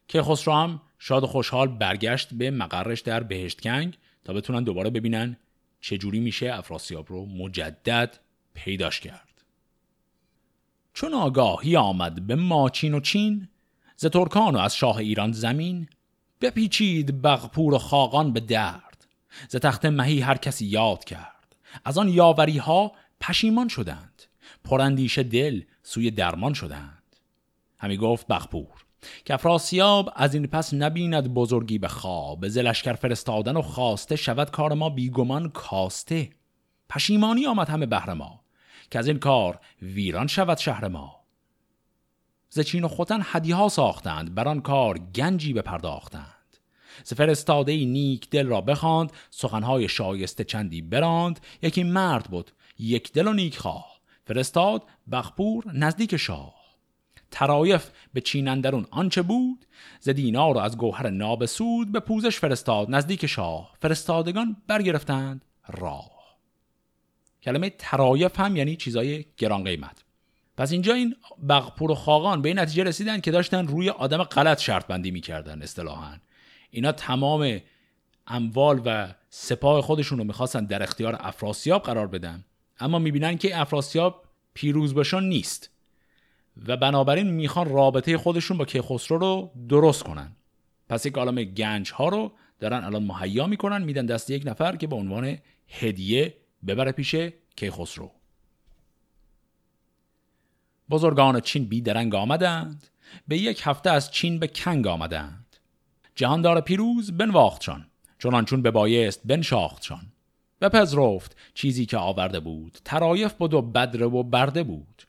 که 0.09 0.23
خسرو 0.23 0.55
هم 0.55 0.81
شاد 0.99 1.25
و 1.25 1.27
خوشحال 1.27 1.69
برگشت 1.69 2.35
به 2.35 2.51
مقرش 2.51 3.01
در 3.01 3.23
بهشتکنگ 3.23 3.99
تا 4.25 4.33
بتونن 4.33 4.65
دوباره 4.65 4.91
ببینن 4.91 5.37
چجوری 5.81 6.21
میشه 6.21 6.55
افراسیاب 6.55 7.07
رو 7.09 7.27
مجدد 7.27 8.19
پیداش 8.55 9.01
کرد. 9.01 9.45
چون 10.95 11.15
آگاهی 11.15 11.77
آمد 11.77 12.27
به 12.27 12.35
ماچین 12.35 12.95
و 12.95 13.01
چین 13.01 13.49
ز 13.97 14.07
ترکان 14.07 14.57
و 14.57 14.59
از 14.59 14.77
شاه 14.77 14.97
ایران 14.97 15.33
زمین 15.33 15.89
بپیچید 16.41 17.23
بغپور 17.23 17.75
و 17.75 17.79
خاقان 17.79 18.33
به 18.33 18.41
درد. 18.41 19.07
ز 19.49 19.57
تخت 19.57 19.87
مهی 19.87 20.21
هر 20.21 20.37
کسی 20.37 20.67
یاد 20.67 21.05
کرد. 21.05 21.57
از 21.85 21.99
آن 21.99 22.09
یاوری 22.09 22.59
ها 22.59 22.93
پشیمان 23.21 23.69
شدند. 23.69 24.12
پرندیش 24.65 25.19
دل 25.19 25.63
سوی 25.83 26.11
درمان 26.11 26.55
شدند. 26.55 27.17
همی 27.79 27.97
گفت 27.97 28.27
بغپور 28.27 28.85
که 29.25 29.35
افراسیاب 29.35 30.13
از 30.17 30.35
این 30.35 30.47
پس 30.47 30.75
نبیند 30.75 31.35
بزرگی 31.35 31.79
به 31.79 31.89
خواب. 31.89 32.49
ز 32.49 32.59
لشکر 32.59 32.93
فرستادن 32.93 33.57
و 33.57 33.63
خواسته 33.63 34.17
شود 34.17 34.51
کار 34.51 34.75
ما 34.75 34.91
بیگمان 34.91 35.51
کاسته. 35.51 36.31
پشیمانی 36.89 37.47
آمد 37.47 37.69
همه 37.69 37.87
بهر 37.87 38.13
ما 38.15 38.41
که 38.91 38.99
از 38.99 39.09
این 39.09 39.19
کار 39.19 39.61
ویران 39.83 40.27
شود 40.27 40.59
شهر 40.59 40.89
ما. 40.89 41.23
ز 42.51 42.61
چین 42.61 42.85
و 42.85 42.89
خوتن 42.89 43.21
هدیه 43.23 43.69
ساختند 43.69 44.35
بر 44.35 44.49
آن 44.49 44.61
کار 44.61 44.99
گنجی 44.99 45.53
بپرداختند. 45.53 46.27
ز 47.05 47.15
فرستاده 47.15 47.73
نیک 47.85 48.31
دل 48.31 48.47
را 48.47 48.61
بخواند 48.61 49.13
سخنهای 49.31 49.89
شایسته 49.89 50.45
چندی 50.45 50.83
براند. 50.83 51.41
یکی 51.63 51.83
مرد 51.83 52.25
بود 52.25 52.51
یک 52.79 53.13
دل 53.13 53.29
و 53.29 53.33
نیک 53.33 53.59
خواه 53.59 53.92
فرستاد 54.25 54.83
بغپور 55.13 55.65
نزدیک 55.73 56.17
شاه. 56.17 56.55
طرایف 57.31 57.91
به 58.13 58.21
چین 58.21 58.50
اندرون 58.50 58.87
آنچه 58.91 59.23
بود 59.23 59.67
ز 60.01 60.09
دینار 60.09 60.57
و 60.57 60.59
از 60.59 60.77
گوهر 60.77 61.11
نابسود 61.11 61.93
به 61.93 62.01
پوزش 62.01 62.39
فرستاد 62.39 62.91
نزدیک 62.91 63.27
شاه. 63.27 63.73
فرستادگان 63.81 64.57
برگرفتند 64.67 65.45
راه. 65.69 66.11
کلمه 67.43 67.71
طرایف 67.71 68.41
هم 68.41 68.57
یعنی 68.57 68.77
چیزای 68.77 69.25
گران 69.37 69.65
قیمت. 69.65 70.05
پس 70.57 70.73
اینجا 70.73 70.95
این 70.95 71.17
بغپور 71.49 71.91
و 71.91 71.95
خاقان 71.95 72.43
به 72.43 72.49
این 72.49 72.59
نتیجه 72.59 72.85
رسیدن 72.85 73.21
که 73.21 73.31
داشتن 73.31 73.67
روی 73.67 73.91
آدم 73.91 74.23
غلط 74.23 74.61
شرط 74.61 74.87
بندی 74.87 75.11
می‌کردن 75.11 75.63
اصطلاحا. 75.63 76.17
اینا 76.71 76.93
تمام 76.93 77.61
اموال 78.27 78.83
و 78.85 79.15
سپاه 79.31 79.81
خودشون 79.81 80.19
رو 80.19 80.25
می‌خواستن 80.25 80.65
در 80.65 80.83
اختیار 80.83 81.17
افراسیاب 81.21 81.83
قرار 81.83 82.07
بدن. 82.07 82.45
اما 82.83 82.99
می‌بینن 82.99 83.39
که 83.39 83.61
افراسیاب 83.61 84.25
پیروز 84.55 84.95
بشان 84.95 85.29
نیست 85.29 85.71
و 86.67 86.77
بنابراین 86.77 87.31
می‌خوان 87.31 87.69
رابطه 87.69 88.19
خودشون 88.19 88.57
با 88.57 88.65
کیخسرو 88.65 89.19
رو 89.19 89.53
درست 89.69 90.03
کنن. 90.03 90.37
پس 90.89 91.07
یک 91.07 91.15
عالم 91.15 91.45
گنج 91.45 91.93
ها 91.93 92.09
رو 92.09 92.33
دارن 92.61 92.85
الان 92.85 93.03
مهیا 93.03 93.47
می‌کنن 93.47 93.83
میدن 93.83 94.07
دست 94.07 94.31
یک 94.31 94.43
نفر 94.47 94.77
که 94.77 94.87
به 94.87 94.97
عنوان 94.97 95.39
هدیه 95.69 96.35
ببره 96.67 96.93
پیش 96.93 97.17
کیخسرو. 97.57 98.11
بزرگان 100.91 101.41
چین 101.41 101.65
بیدرنگ 101.65 102.15
آمدند. 102.15 102.89
به 103.29 103.39
یک 103.39 103.61
هفته 103.65 103.91
از 103.91 104.11
چین 104.11 104.39
به 104.39 104.47
کنگ 104.47 104.87
آمدند. 104.87 105.57
جهاندار 106.15 106.61
پیروز 106.61 107.13
بنواختشان 107.13 107.87
چنان 108.19 108.45
چون 108.45 108.63
به 108.63 108.71
بایست 108.71 109.21
بنشاختشان. 109.25 110.12
بپذرفت 110.63 111.37
چیزی 111.55 111.87
که 111.87 111.97
آورده 111.97 112.41
بود 112.41 112.79
ترایف 112.85 113.33
بود 113.33 113.55
و 113.55 113.63
بدره 113.63 114.07
و 114.07 114.23
برده 114.23 114.63
بود. 114.63 115.03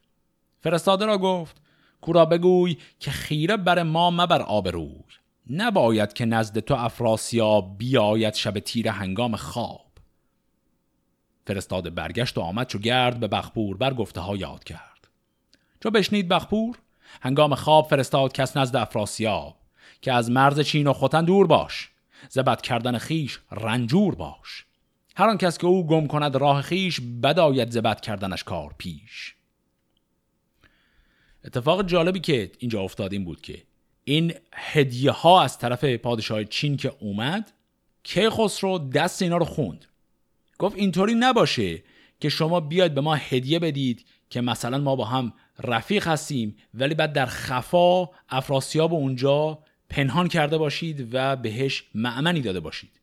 فرستاده 0.62 1.06
را 1.06 1.18
گفت 1.18 1.62
کورا 2.02 2.26
بگوی 2.26 2.78
که 3.00 3.12
خیره 3.12 3.58
بر 3.58 3.84
ما 3.84 4.12
مبر 4.12 4.42
آب 4.42 4.68
روی. 4.68 5.04
نباید 5.50 6.14
که 6.14 6.26
نزد 6.26 6.60
تو 6.60 6.74
افراسیاب 6.74 7.78
بیاید 7.78 8.34
شب 8.34 8.60
تیر 8.60 8.90
هنگام 8.90 9.36
خواب. 9.36 9.86
فرستاده 11.48 11.90
برگشت 11.90 12.38
و 12.38 12.42
آمد 12.42 12.68
چو 12.68 12.80
گرد 12.80 13.20
به 13.20 13.28
بخبور 13.28 13.78
بر 13.78 13.94
گفته 13.94 14.22
ها 14.22 14.36
یاد 14.36 14.64
کرد. 14.64 15.08
چو 15.84 15.90
بشنید 15.90 16.28
بخپور 16.28 16.78
هنگام 17.22 17.56
خواب 17.56 17.88
فرستاد 17.88 18.34
کس 18.34 18.58
نزد 18.58 18.76
افراسیاب 18.76 19.56
که 20.02 20.14
از 20.14 20.32
مرز 20.32 20.60
چین 20.60 20.88
و 20.88 20.94
خوتن 20.94 21.26
دور 21.26 21.48
باش. 21.48 21.90
زبد 22.30 22.62
کردن 22.62 22.98
خیش 22.98 23.40
رنجور 23.52 24.16
باش. 24.16 24.66
هر 25.16 25.30
آن 25.30 25.38
کس 25.38 25.58
که 25.58 25.68
او 25.68 25.88
گم 25.88 26.08
کند 26.08 26.36
راه 26.36 26.62
خیش 26.62 27.00
بداید 27.24 27.72
زبد 27.72 28.02
کردنش 28.02 28.44
کار 28.44 28.76
پیش. 28.78 29.36
اتفاق 31.46 31.88
جالبی 31.88 32.20
که 32.20 32.52
اینجا 32.60 32.82
افتاد 32.82 33.14
این 33.14 33.26
بود 33.26 33.42
که 33.42 33.64
این 34.04 34.34
هدیه 34.54 35.12
ها 35.12 35.44
از 35.44 35.58
طرف 35.58 35.84
پادشاه 35.84 36.44
چین 36.44 36.78
که 36.78 36.94
اومد 37.00 37.52
کیخسرو 38.04 38.80
دست 38.80 39.22
اینا 39.22 39.38
رو 39.38 39.46
خوند. 39.46 39.86
گفت 40.60 40.76
اینطوری 40.76 41.14
نباشه 41.14 41.84
که 42.20 42.30
شما 42.30 42.60
بیاید 42.60 42.94
به 42.94 43.02
ما 43.02 43.16
هدیه 43.16 43.60
بدید 43.60 44.06
که 44.30 44.42
مثلا 44.42 44.78
ما 44.78 44.96
با 44.96 45.06
هم 45.06 45.34
رفیق 45.60 46.08
هستیم 46.08 46.56
ولی 46.74 46.96
بعد 46.96 47.14
در 47.14 47.26
خفا 47.26 48.06
افراسیاب 48.30 48.94
اونجا 48.94 49.60
پنهان 49.90 50.28
کرده 50.28 50.58
باشید 50.58 51.10
و 51.14 51.36
بهش 51.36 51.84
معمنی 51.96 52.42
داده 52.42 52.60
باشید. 52.60 53.03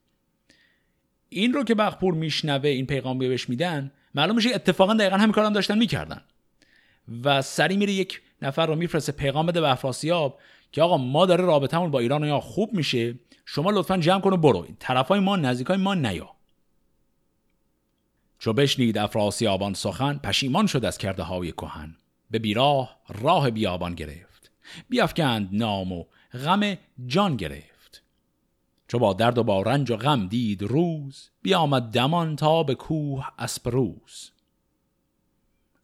این 1.30 1.52
رو 1.52 1.64
که 1.64 1.74
بخپور 1.74 2.14
میشنوه 2.14 2.68
این 2.68 2.86
پیغام 2.86 3.18
بهش 3.18 3.48
میدن 3.48 3.92
معلوم 4.14 4.36
میشه 4.36 4.54
اتفاقا 4.54 4.94
دقیقا 4.94 5.16
همین 5.16 5.32
کارم 5.32 5.52
داشتن 5.52 5.78
می‌کردن. 5.78 6.20
و 7.24 7.42
سری 7.42 7.76
میره 7.76 7.92
یک 7.92 8.20
نفر 8.42 8.66
رو 8.66 8.76
میفرسته 8.76 9.12
پیغام 9.12 9.46
بده 9.46 9.60
به 9.60 9.70
افراسیاب 9.70 10.38
که 10.72 10.82
آقا 10.82 10.96
ما 10.96 11.26
داره 11.26 11.44
رابطمون 11.44 11.90
با 11.90 11.98
ایران 11.98 12.24
یا 12.24 12.40
خوب 12.40 12.72
میشه 12.72 13.14
شما 13.44 13.70
لطفا 13.70 13.96
جمع 13.96 14.20
کن 14.20 14.32
و 14.32 14.36
برو. 14.36 14.66
طرفای 14.78 15.20
ما 15.20 15.36
نزدیکای 15.36 15.76
ما 15.76 15.94
نیا. 15.94 16.30
چو 18.38 18.52
بشنید 18.52 18.98
افراسیابان 18.98 19.74
سخن 19.74 20.20
پشیمان 20.24 20.66
شد 20.66 20.84
از 20.84 20.98
کرده 20.98 21.22
های 21.22 21.52
کهن. 21.52 21.96
به 22.30 22.38
بیراه 22.38 22.96
راه 23.08 23.50
بیابان 23.50 23.94
گرفت. 23.94 24.50
بیافکند 24.88 25.48
نام 25.52 25.92
و 25.92 26.04
غم 26.44 26.76
جان 27.06 27.36
گرفت. 27.36 27.69
چو 28.90 28.98
با 28.98 29.12
درد 29.12 29.38
و 29.38 29.42
با 29.42 29.62
رنج 29.62 29.90
و 29.90 29.96
غم 29.96 30.26
دید 30.26 30.62
روز 30.62 31.30
بیامد 31.42 31.82
دمان 31.82 32.36
تا 32.36 32.62
به 32.62 32.74
کوه 32.74 33.26
اسپروز 33.38 34.30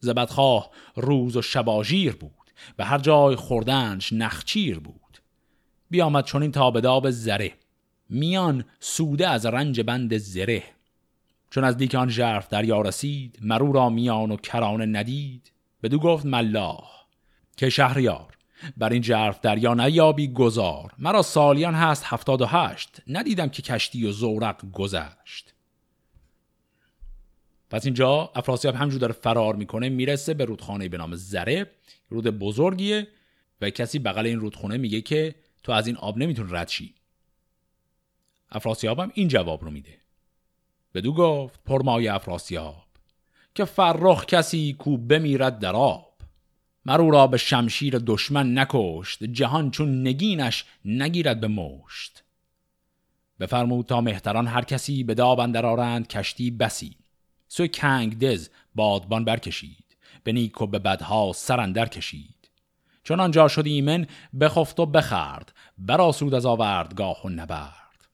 زبدخواه 0.01 0.71
روز 0.97 1.37
و 1.37 1.43
شباژیر 1.43 2.17
بود 2.17 2.51
به 2.77 2.85
هر 2.85 2.99
جای 2.99 3.37
خوردنش 3.37 4.13
نخچیر 4.13 4.79
بود. 4.79 5.19
بیامد 5.91 6.25
چون 6.25 6.43
این 6.43 6.53
تا 6.53 6.71
به 6.71 6.81
داب 6.81 7.11
زره 7.11 7.53
میان 8.09 8.65
سوده 8.81 9.29
از 9.29 9.47
رنج 9.47 9.81
بند 9.81 10.17
زره. 10.17 10.63
چون 11.51 11.65
از 11.65 11.77
دیکان 11.77 12.09
جرف 12.09 12.49
دریا 12.49 12.81
رسید 12.81 13.39
مرو 13.43 13.73
را 13.73 13.91
میان 13.91 14.31
و 14.31 14.37
کرانه 14.37 14.87
ندید 14.87 15.53
بدو 15.83 15.99
گفت 15.99 16.27
ملاه 16.27 17.07
که 17.57 17.71
شهریار 17.71 18.36
بر 18.77 18.93
این 18.93 19.03
جرف 19.03 19.41
دریا 19.41 19.75
نیابی 19.75 20.29
گذار. 20.29 20.93
مرا 20.99 21.23
سالیان 21.23 21.75
هست 21.75 22.05
هفتاد 22.07 22.43
و 22.43 22.47
هشت. 22.47 22.97
ندیدم 23.07 23.49
که 23.49 23.63
کشتی 23.63 24.07
و 24.07 24.13
زورق 24.13 24.71
گذشت. 24.73 25.55
پس 27.71 27.85
اینجا 27.85 28.31
افراسیاب 28.35 28.75
همجور 28.75 29.01
داره 29.01 29.13
فرار 29.13 29.57
می‌کنه 29.57 29.89
می‌رسه 29.89 30.35
به 30.35 30.45
رودخانه 30.45 30.89
به 30.89 30.97
نام 30.97 31.15
زره 31.15 31.71
رود 32.09 32.27
بزرگیه 32.27 33.09
و 33.61 33.71
کسی 33.71 33.99
بغل 33.99 34.27
این 34.27 34.41
رودخونه 34.41 34.77
میگه 34.77 35.01
که 35.01 35.35
تو 35.63 35.73
از 35.73 35.87
این 35.87 35.97
آب 35.97 36.19
نمیتون 36.19 36.47
رد 36.51 36.69
شی. 36.69 36.95
افراسیاب 38.51 38.99
هم 38.99 39.11
این 39.15 39.29
جواب 39.29 39.65
رو 39.65 39.71
میده. 39.71 39.99
بدو 40.95 41.15
گفت 41.15 41.65
پرمای 41.65 42.09
افراسیاب 42.09 42.87
که 43.55 43.65
فرخ 43.65 44.27
کسی 44.27 44.77
کو 44.79 44.97
بمیرد 44.97 45.59
در 45.59 45.77
آب. 45.77 46.16
مرو 46.87 47.11
را 47.11 47.27
به 47.27 47.37
شمشیر 47.37 47.99
دشمن 47.99 48.59
نکشت 48.59 49.25
جهان 49.25 49.71
چون 49.71 50.07
نگینش 50.07 50.65
نگیرد 50.85 51.41
به 51.41 51.49
مشت. 51.49 52.25
بفرمود 53.41 53.87
تا 53.87 54.01
مهتران 54.01 54.47
هر 54.47 54.65
کسی 54.65 55.05
به 55.05 55.15
داب 55.15 55.41
آرند 55.41 56.09
کشتی 56.09 56.51
بسی. 56.51 56.97
سوی 57.49 57.69
کنگ 57.69 58.19
دز 58.19 58.49
بادبان 58.75 59.25
برکشید 59.25 59.97
به 60.25 60.33
نیک 60.33 60.63
و 60.63 60.67
به 60.67 60.79
بدها 60.79 61.33
سرندر 61.35 61.87
کشید. 61.87 62.51
چون 63.03 63.21
آنجا 63.21 63.49
شد 63.49 63.67
ایمن 63.67 64.07
بخفت 64.41 64.81
و 64.81 64.87
بخرد 64.87 65.53
براسود 65.79 66.35
از 66.35 66.47
آوردگاه 66.47 67.27
و 67.27 67.29
نبرد. 67.29 68.09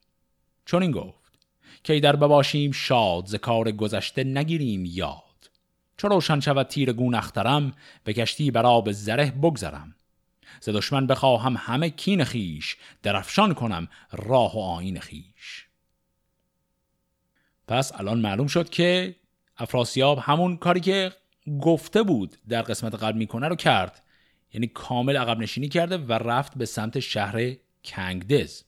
چون 0.65 0.83
این 0.83 0.91
گفت 0.91 1.33
که 1.85 2.01
در 2.01 2.17
بباشیم 2.17 2.73
شاد 2.73 3.27
ز 3.27 3.35
کار 3.35 3.73
گذشته 3.73 4.25
نگیریم 4.25 4.85
یاد. 4.87 5.32
چو 6.03 6.09
روشن 6.09 6.41
شود 6.41 6.67
تیر 6.67 6.93
گون 6.93 7.15
اخترم 7.15 7.73
به 8.05 8.12
کشتی 8.12 8.51
بر 8.51 8.93
زره 8.93 9.31
بگذرم. 9.31 9.95
ز 10.61 10.69
دشمن 10.69 11.07
بخواهم 11.07 11.57
همه 11.59 11.91
کین 11.91 12.25
خیش 12.25 12.77
درفشان 13.03 13.55
کنم 13.55 13.88
راه 14.12 14.55
و 14.55 14.59
آین 14.59 15.01
خیش 15.01 15.67
پس 17.69 17.93
الان 17.95 18.21
معلوم 18.21 18.47
شد 18.47 18.71
که 18.71 19.17
افراسیاب 19.57 20.19
همون 20.19 20.57
کاری 20.57 20.81
که 20.81 21.12
گفته 21.61 22.03
بود 22.03 22.37
در 22.49 22.62
قسمت 22.62 22.95
قبل 22.95 23.19
می‌کنه 23.19 23.49
رو 23.49 23.57
کرد. 23.57 24.03
یعنی 24.53 24.67
کامل 24.67 25.17
عقب 25.17 25.38
نشینی 25.38 25.69
کرده 25.69 25.99
و 25.99 26.12
رفت 26.12 26.59
به 26.59 26.65
سمت 26.65 27.01
شهر 27.01 27.57
کنگدز. 27.85 28.62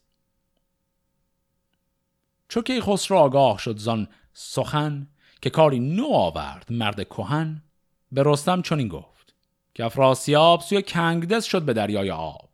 چو 2.49 2.61
که 2.61 2.81
خسرو 2.81 3.17
آگاه 3.17 3.59
شد 3.59 3.77
زان 3.77 4.07
سخن 4.33 5.07
که 5.41 5.49
کاری 5.49 5.79
نو 5.79 6.07
آورد 6.13 6.65
مرد 6.69 7.03
کهن 7.03 7.63
به 8.11 8.23
رستم 8.25 8.61
چنین 8.61 8.87
گفت 8.87 9.35
که 9.73 9.85
افراسیاب 9.85 10.61
سوی 10.61 10.83
کنگدز 10.83 11.43
شد 11.43 11.61
به 11.61 11.73
دریای 11.73 12.11
آب. 12.11 12.49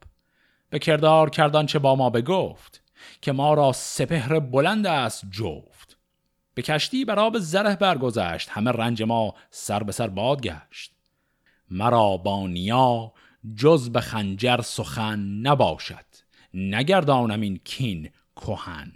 به 0.70 0.80
کردار 0.80 1.30
کردان 1.30 1.66
چه 1.66 1.80
با 1.80 1.96
ما 1.96 2.10
بگفت 2.10 2.84
که 3.22 3.32
ما 3.32 3.54
را 3.54 3.72
سپهر 3.72 4.40
بلند 4.40 4.88
است 4.88 5.26
جفت. 5.32 5.98
به 6.54 6.62
کشتی 6.62 7.06
بر 7.06 7.20
آب 7.20 7.40
زره 7.40 7.76
برگذشت 7.76 8.50
همه 8.50 8.72
رنج 8.72 9.04
ما 9.04 9.36
سر 9.50 9.84
به 9.84 9.92
سر 9.92 10.08
باد 10.08 10.42
گشت 10.42 10.92
مرا 11.70 12.18
با 12.18 12.48
نیا 12.48 13.14
جز 13.56 13.90
به 13.90 14.02
خنجر 14.02 14.62
سخن 14.62 15.20
نباشد 15.20 16.06
نگردانم 16.54 17.42
این 17.42 17.60
کین 17.64 18.10
کهن. 18.36 18.92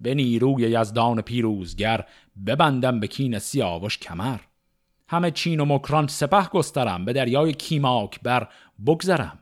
به 0.00 0.14
نیروی 0.14 0.62
یزدان 0.62 1.20
پیروزگر 1.20 2.04
ببندم 2.46 3.00
به 3.00 3.06
کین 3.06 3.38
سیاوش 3.38 3.98
کمر. 3.98 4.38
همه 5.08 5.30
چین 5.30 5.60
و 5.60 5.64
مکران 5.64 6.06
سپه 6.06 6.48
گسترم 6.48 7.04
به 7.04 7.12
دریای 7.12 7.52
کیماک 7.52 8.20
بر 8.20 8.48
بگذرم. 8.86 9.38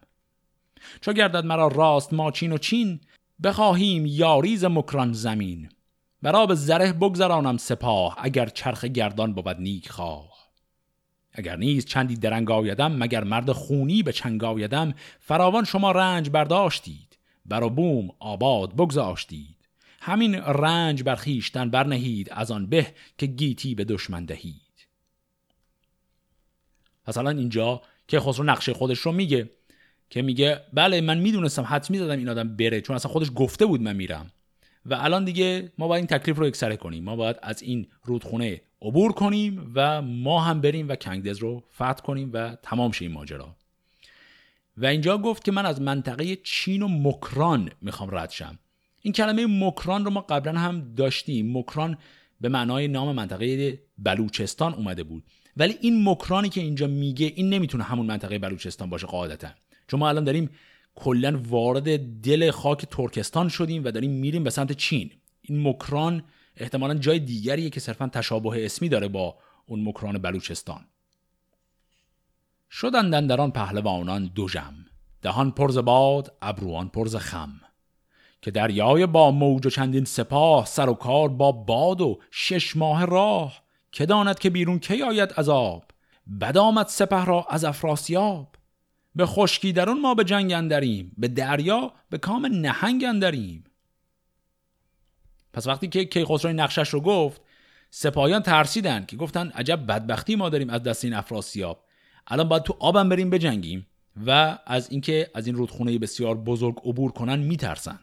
چو 1.01 1.13
گردد 1.13 1.45
مرا 1.45 1.69
راست 1.69 2.13
ما 2.13 2.31
چین 2.31 2.53
و 2.53 2.59
چین 2.59 3.01
بخواهیم 3.43 4.07
یاریز 4.07 4.65
مکران 4.65 5.13
زمین. 5.13 5.69
برا 6.23 6.47
به 6.47 6.55
زره 6.55 6.93
بگذرانم 6.93 7.57
سپاه 7.57 8.17
اگر 8.19 8.47
چرخ 8.47 8.85
گردان 8.85 9.35
بود 9.35 9.61
نیک 9.61 9.91
خواه. 9.91 10.39
اگر 11.33 11.57
نیز 11.57 11.85
چندی 11.87 12.17
درنگ 12.17 12.51
آیدم 12.51 12.93
مگر 12.93 13.25
مرد 13.25 13.53
خونی 13.53 14.03
به 14.03 14.13
چنگ 14.13 14.45
آیدم 14.45 14.95
فراوان 15.21 15.65
شما 15.65 15.93
رنج 15.93 16.31
برداشتید 16.31 17.19
بر 17.47 17.69
بوم 17.69 18.09
آباد 18.19 18.77
بگذاشتید. 18.77 19.58
همین 20.01 20.35
رنج 20.35 21.03
بر 21.03 21.15
خیشتن 21.15 21.71
برنهید 21.71 22.29
از 22.33 22.51
آن 22.51 22.67
به 22.67 22.95
که 23.19 23.27
گیتی 23.27 23.75
به 23.75 23.85
دشمن 23.85 24.25
دهید. 24.25 24.87
مثلا 27.09 27.31
اینجا 27.31 27.83
که 28.09 28.21
خسرو 28.21 28.45
نقشه 28.45 28.73
خودش 28.73 28.99
رو 28.99 29.13
میگه 29.13 29.51
که 30.11 30.23
میگه 30.23 30.61
بله 30.73 31.01
من 31.01 31.19
می‌دونستم 31.19 31.63
حد 31.63 31.91
می‌زدم 31.91 32.19
این 32.19 32.29
آدم 32.29 32.57
بره 32.57 32.81
چون 32.81 32.97
اصلا 32.97 33.13
خودش 33.13 33.31
گفته 33.35 33.67
بود 33.67 33.83
من 33.83 33.97
میرم. 33.97 34.31
و 34.87 34.95
الان 34.95 35.25
دیگه 35.25 35.73
ما 35.79 35.89
باید 35.89 36.11
این 36.11 36.19
تکلیف 36.19 36.39
رو 36.39 36.47
یکسره 36.47 36.77
کنیم. 36.77 37.05
ما 37.05 37.17
باید 37.17 37.37
از 37.43 37.63
این 37.63 37.87
رودخونه 38.05 38.61
عبور 38.83 39.13
کنیم 39.13 39.73
و 39.75 40.03
ما 40.03 40.41
هم 40.41 40.61
بریم 40.61 40.89
و 40.89 40.97
کنگدز 40.97 41.39
رو 41.39 41.65
فتح 41.75 42.03
کنیم 42.03 42.31
و 42.33 42.57
تمام 42.63 42.93
شه 42.93 43.05
این 43.05 43.13
ماجرا. 43.13 43.57
و 44.77 44.87
اینجا 44.87 45.19
گفت 45.19 45.45
که 45.45 45.53
من 45.53 45.67
از 45.67 45.81
منطقه 45.81 46.37
چین 46.37 46.83
و 46.83 46.89
مکران 46.89 47.71
می‌خوام 47.81 48.15
رد 48.15 48.31
شم. 48.31 48.59
این 49.09 49.13
کلمه 49.13 49.47
مکران 49.47 50.05
رو 50.05 50.11
ما 50.11 50.21
قبلا 50.21 50.59
هم 50.59 50.95
داشتیم. 50.95 51.59
مکران 51.59 51.99
به 52.41 52.49
معنای 52.49 52.89
نام 52.89 53.15
منطقه 53.15 53.79
بلوچستان 53.99 54.75
اومده 54.75 55.05
بود. 55.05 55.25
ولی 55.57 55.79
این 55.81 56.09
مکرانی 56.09 56.49
که 56.49 56.61
اینجا 56.61 56.87
میگه 56.87 57.33
این 57.37 57.51
نمی‌تونه 57.51 57.85
همون 57.85 58.07
منطقه 58.07 58.39
بلوچستان 58.39 58.91
باشه 58.91 59.07
قاعدتا. 59.07 59.49
چون 59.87 60.01
ما 60.01 60.09
الان 60.09 60.25
داریم 60.25 60.51
کلا 60.95 61.41
وارد 61.49 62.21
دل 62.21 62.51
خاک 62.51 62.87
ترکستان 62.91 63.49
شدیم 63.49 63.85
و 63.85 63.91
داریم 63.91 64.11
میریم 64.11 64.45
به 64.45 64.51
سمت 64.51 64.73
چین. 64.73 65.11
این 65.43 65.69
مکران 65.69 66.23
احتمالا 66.57 66.95
جای 66.95 67.19
دیگریه 67.19 67.71
که 67.71 67.81
صرفا 67.81 68.09
تشابه 68.09 68.65
اسمی 68.65 68.89
داره 68.89 69.09
با 69.09 69.39
اون 69.67 69.89
مکران 69.89 70.19
بلوچستان. 70.19 70.85
شدندن 72.71 73.27
در 73.27 73.41
آن 73.41 73.51
پهلوانان 73.51 74.31
دو 74.35 74.49
جم. 74.49 74.75
دهان 75.23 75.51
پرز 75.51 75.79
باد 75.79 76.37
ابروان 76.43 76.89
پرز 76.89 77.17
خم. 77.17 77.61
که 78.43 78.51
دریای 78.51 79.07
با 79.07 79.31
موج 79.31 79.67
و 79.67 79.71
چندین 79.71 80.05
سپاه 80.05 80.67
سر 80.67 80.89
و 80.89 80.95
کار 80.95 81.29
با 81.29 81.53
باد 81.53 82.01
و 82.01 82.19
شش 82.31 82.77
ماه 82.77 83.05
راه. 83.05 83.63
که 83.93 84.07
داند 84.07 84.39
که 84.39 84.51
بیرون 84.51 84.79
کی 84.79 85.03
آید 85.03 85.33
عذاب 85.33 85.85
بد 86.41 86.57
آمد 86.57 86.87
سپه 86.87 87.25
را 87.25 87.47
از 87.51 87.65
افراسیاب. 87.65 88.55
به 89.15 89.27
خشکی 89.27 89.73
درون 89.73 90.01
ما 90.01 90.15
به 90.15 90.25
جنگ 90.25 90.53
اندریم 90.53 91.13
به 91.19 91.29
دریا 91.29 91.93
به 92.11 92.19
کام 92.19 92.47
نهنگ 92.47 93.05
اندریم. 93.05 93.65
پس 95.53 95.67
وقتی 95.67 95.89
که 95.89 96.05
کیخسرو 96.05 96.53
نقشش 96.53 96.89
رو 96.89 97.01
گفت 97.01 97.41
سپاهیان 97.91 98.43
ترسیدن 98.43 99.05
که 99.07 99.17
گفتن 99.17 99.49
عجب 99.49 99.87
بدبختی 99.87 100.37
ما 100.37 100.49
داریم 100.49 100.71
از 100.71 100.83
دست 100.83 101.05
این 101.05 101.15
افراسیاب. 101.15 101.85
الان 102.27 102.49
باید 102.49 102.63
تو 102.63 102.77
آبم 102.81 103.09
بریم 103.09 103.31
بجنگیم. 103.31 103.87
و 104.27 104.59
از 104.67 104.91
اینکه 104.91 105.31
از 105.35 105.47
این 105.47 105.57
رودخونه 105.57 105.99
بسیار 105.99 106.37
بزرگ 106.37 106.77
عبور 106.85 107.13
کنن 107.13 107.39
میترسن. 107.39 107.99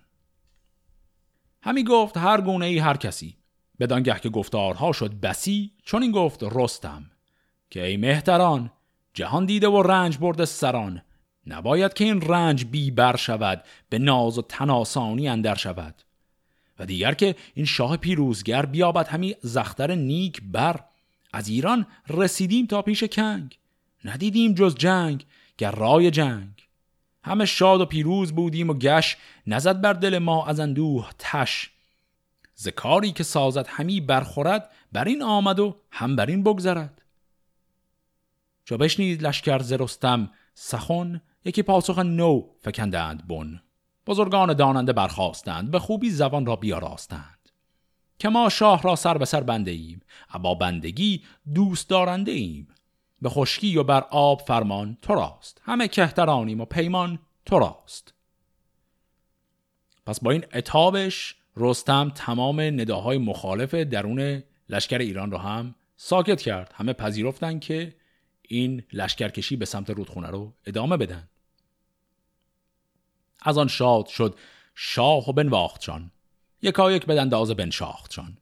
همی 1.65 1.83
گفت 1.83 2.17
هر 2.17 2.41
گونه 2.41 2.65
ای 2.65 2.79
هر 2.79 2.97
کسی. 2.97 3.37
بدانگه 3.79 4.19
که 4.19 4.29
گفتارها 4.29 4.91
شد 4.91 5.19
بسی 5.19 5.71
چون 5.83 6.01
این 6.01 6.11
گفت 6.11 6.43
رستم. 6.43 7.11
که 7.69 7.85
ای 7.85 7.97
مهتران 7.97 8.71
جهان 9.13 9.45
دیده 9.45 9.67
و 9.67 9.81
رنج 9.81 10.17
برده 10.17 10.45
سران. 10.45 11.01
نباید 11.47 11.93
که 11.93 12.03
این 12.03 12.21
رنج 12.21 12.65
بی 12.65 12.91
بر 12.91 13.15
شود 13.15 13.63
به 13.89 13.99
ناز 13.99 14.37
و 14.37 14.41
تناسانی 14.41 15.27
اندر 15.27 15.55
شود. 15.55 15.95
و 16.79 16.85
دیگر 16.85 17.13
که 17.13 17.35
این 17.53 17.65
شاه 17.65 17.97
پیروزگر 17.97 18.65
بیابد 18.65 19.07
همی 19.07 19.35
زختر 19.41 19.95
نیک 19.95 20.41
بر. 20.43 20.79
از 21.33 21.47
ایران 21.47 21.85
رسیدیم 22.09 22.65
تا 22.65 22.81
پیش 22.81 23.03
کنگ. 23.03 23.57
ندیدیم 24.05 24.53
جز 24.53 24.75
جنگ 24.75 25.25
گر 25.57 25.71
رای 25.71 26.11
جنگ. 26.11 26.64
همه 27.25 27.45
شاد 27.45 27.81
و 27.81 27.85
پیروز 27.85 28.31
بودیم 28.31 28.69
و 28.69 28.73
گش 28.73 29.17
نزد 29.47 29.81
بر 29.81 29.93
دل 29.93 30.17
ما 30.17 30.45
از 30.45 30.59
اندوه 30.59 31.09
تش. 31.19 31.71
ز 32.55 32.67
کاری 32.67 33.11
که 33.11 33.23
سازد 33.23 33.67
همی 33.67 34.01
برخورد 34.01 34.71
بر 34.91 35.05
این 35.05 35.23
آمد 35.23 35.59
و 35.59 35.75
هم 35.91 36.15
بر 36.15 36.25
این 36.25 36.43
بگذرد. 36.43 37.01
چو 38.65 38.77
بشنید 38.77 39.23
لشکر 39.23 39.61
ز 39.61 39.73
رستم 39.73 40.31
سخن 40.53 41.21
یکی 41.45 41.63
پاسخ 41.63 41.99
نو 41.99 42.41
فکندند 42.61 43.27
بن. 43.27 43.61
بزرگان 44.07 44.53
داننده 44.53 44.93
برخواستند 44.93 45.71
به 45.71 45.79
خوبی 45.79 46.09
زبان 46.09 46.45
را 46.45 46.55
بیاراستند. 46.55 47.49
که 48.19 48.29
ما 48.29 48.49
شاه 48.49 48.81
را 48.81 48.95
سر 48.95 49.17
به 49.17 49.25
سر 49.25 49.41
بنده 49.41 49.71
ایم 49.71 50.01
ابا 50.33 50.55
بندگی 50.55 51.23
دوست 51.53 51.89
دارنده 51.89 52.31
ایم 52.31 52.67
به 53.21 53.29
خشکی 53.29 53.77
و 53.77 53.83
بر 53.83 54.01
آب 54.09 54.41
فرمان 54.41 54.97
تو 55.01 55.15
راست. 55.15 55.61
همه 55.63 55.87
کهترانیم 55.87 56.61
و 56.61 56.65
پیمان 56.65 57.19
تو 57.45 57.59
راست. 57.59 58.13
پس 60.05 60.19
با 60.19 60.31
این 60.31 60.45
اتابش 60.53 61.35
رستم 61.57 62.11
تمام 62.15 62.61
نداهای 62.61 63.17
مخالف 63.17 63.73
درون 63.73 64.43
لشکر 64.69 64.97
ایران 64.97 65.31
را 65.31 65.37
هم 65.37 65.75
ساکت 65.97 66.41
کرد. 66.41 66.73
همه 66.75 66.93
پذیرفتن 66.93 67.59
که 67.59 67.95
این 68.41 68.83
لشکرکشی 68.93 69.55
به 69.55 69.65
سمت 69.65 69.89
رودخونه 69.89 70.27
رو 70.27 70.53
ادامه 70.65 70.97
بدن. 70.97 71.29
از 73.41 73.57
آن 73.57 73.67
شاد 73.67 74.07
شد 74.07 74.35
شاه 74.75 75.29
و 75.29 75.33
بنواختشان. 75.33 76.11
یکا 76.61 76.91
یک 76.91 77.05
بدنداز 77.05 77.51
بنشاختشان. 77.51 78.37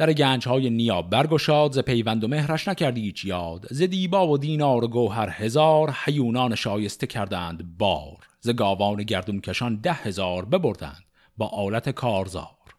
در 0.00 0.12
گنج 0.12 0.48
های 0.48 0.70
نیا 0.70 1.02
برگشاد 1.02 1.72
ز 1.72 1.78
پیوند 1.78 2.24
و 2.24 2.28
مهرش 2.28 2.68
نکردی 2.68 3.00
هیچ 3.00 3.24
یاد. 3.24 3.66
ز 3.70 3.82
دیبا 3.82 4.28
و 4.28 4.38
دینار 4.38 4.84
و 4.84 4.88
گوهر 4.88 5.28
هزار 5.30 5.90
حیونان 5.90 6.54
شایسته 6.54 7.06
کردند 7.06 7.78
بار. 7.78 8.16
ز 8.40 8.50
گاوان 8.50 9.02
گردون 9.02 9.40
کشان 9.40 9.76
ده 9.76 9.92
هزار 9.92 10.44
ببردند 10.44 11.04
با 11.36 11.46
آلت 11.46 11.90
کارزار. 11.90 12.74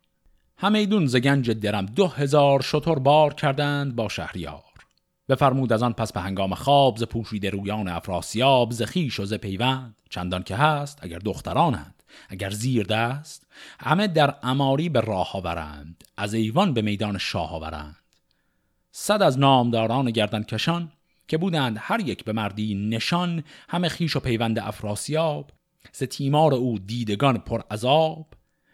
همیدون 0.57 1.05
ز 1.05 1.15
گنج 1.15 1.51
درم 1.51 1.85
دو 1.85 2.07
هزار 2.07 2.61
شتر 2.61 2.95
بار 2.95 3.33
کردند 3.33 3.95
با 3.95 4.09
شهریار. 4.09 4.63
بفرمود 5.29 5.73
از 5.73 5.83
آن 5.83 5.93
پس 5.93 6.13
به 6.13 6.19
هنگام 6.21 6.53
خواب 6.53 6.97
ز 6.97 7.03
پوشیده 7.03 7.49
رویان 7.49 7.87
افراسیاب 7.87 8.71
ز 8.71 8.81
خیش 8.81 9.19
و 9.19 9.25
ز 9.25 9.33
پیوند. 9.33 9.95
چندان 10.09 10.43
که 10.43 10.55
هست 10.55 10.99
اگر 11.01 11.19
دخترانند. 11.19 12.00
اگر 12.29 12.49
زیر 12.49 12.85
دست 12.85 13.47
همه 13.79 14.07
در 14.07 14.35
اماری 14.43 14.89
به 14.89 15.01
راه 15.01 15.31
آورند 15.33 16.03
از 16.17 16.33
ایوان 16.33 16.73
به 16.73 16.81
میدان 16.81 17.17
شاه 17.17 17.53
آورند. 17.53 17.95
صد 18.91 19.21
از 19.21 19.39
نامداران 19.39 20.11
گردن 20.11 20.43
کشان 20.43 20.91
که 21.27 21.37
بودند 21.37 21.77
هر 21.79 21.99
یک 21.99 22.23
به 22.23 22.33
مردی 22.33 22.75
نشان 22.75 23.43
همه 23.69 23.89
خیش 23.89 24.15
و 24.15 24.19
پیوند 24.19 24.59
افراسیاب. 24.59 25.51
ز 25.91 26.03
تیمار 26.03 26.53
او 26.53 26.79
دیدگان 26.79 27.37
پر 27.37 27.61
عذاب. 27.71 28.27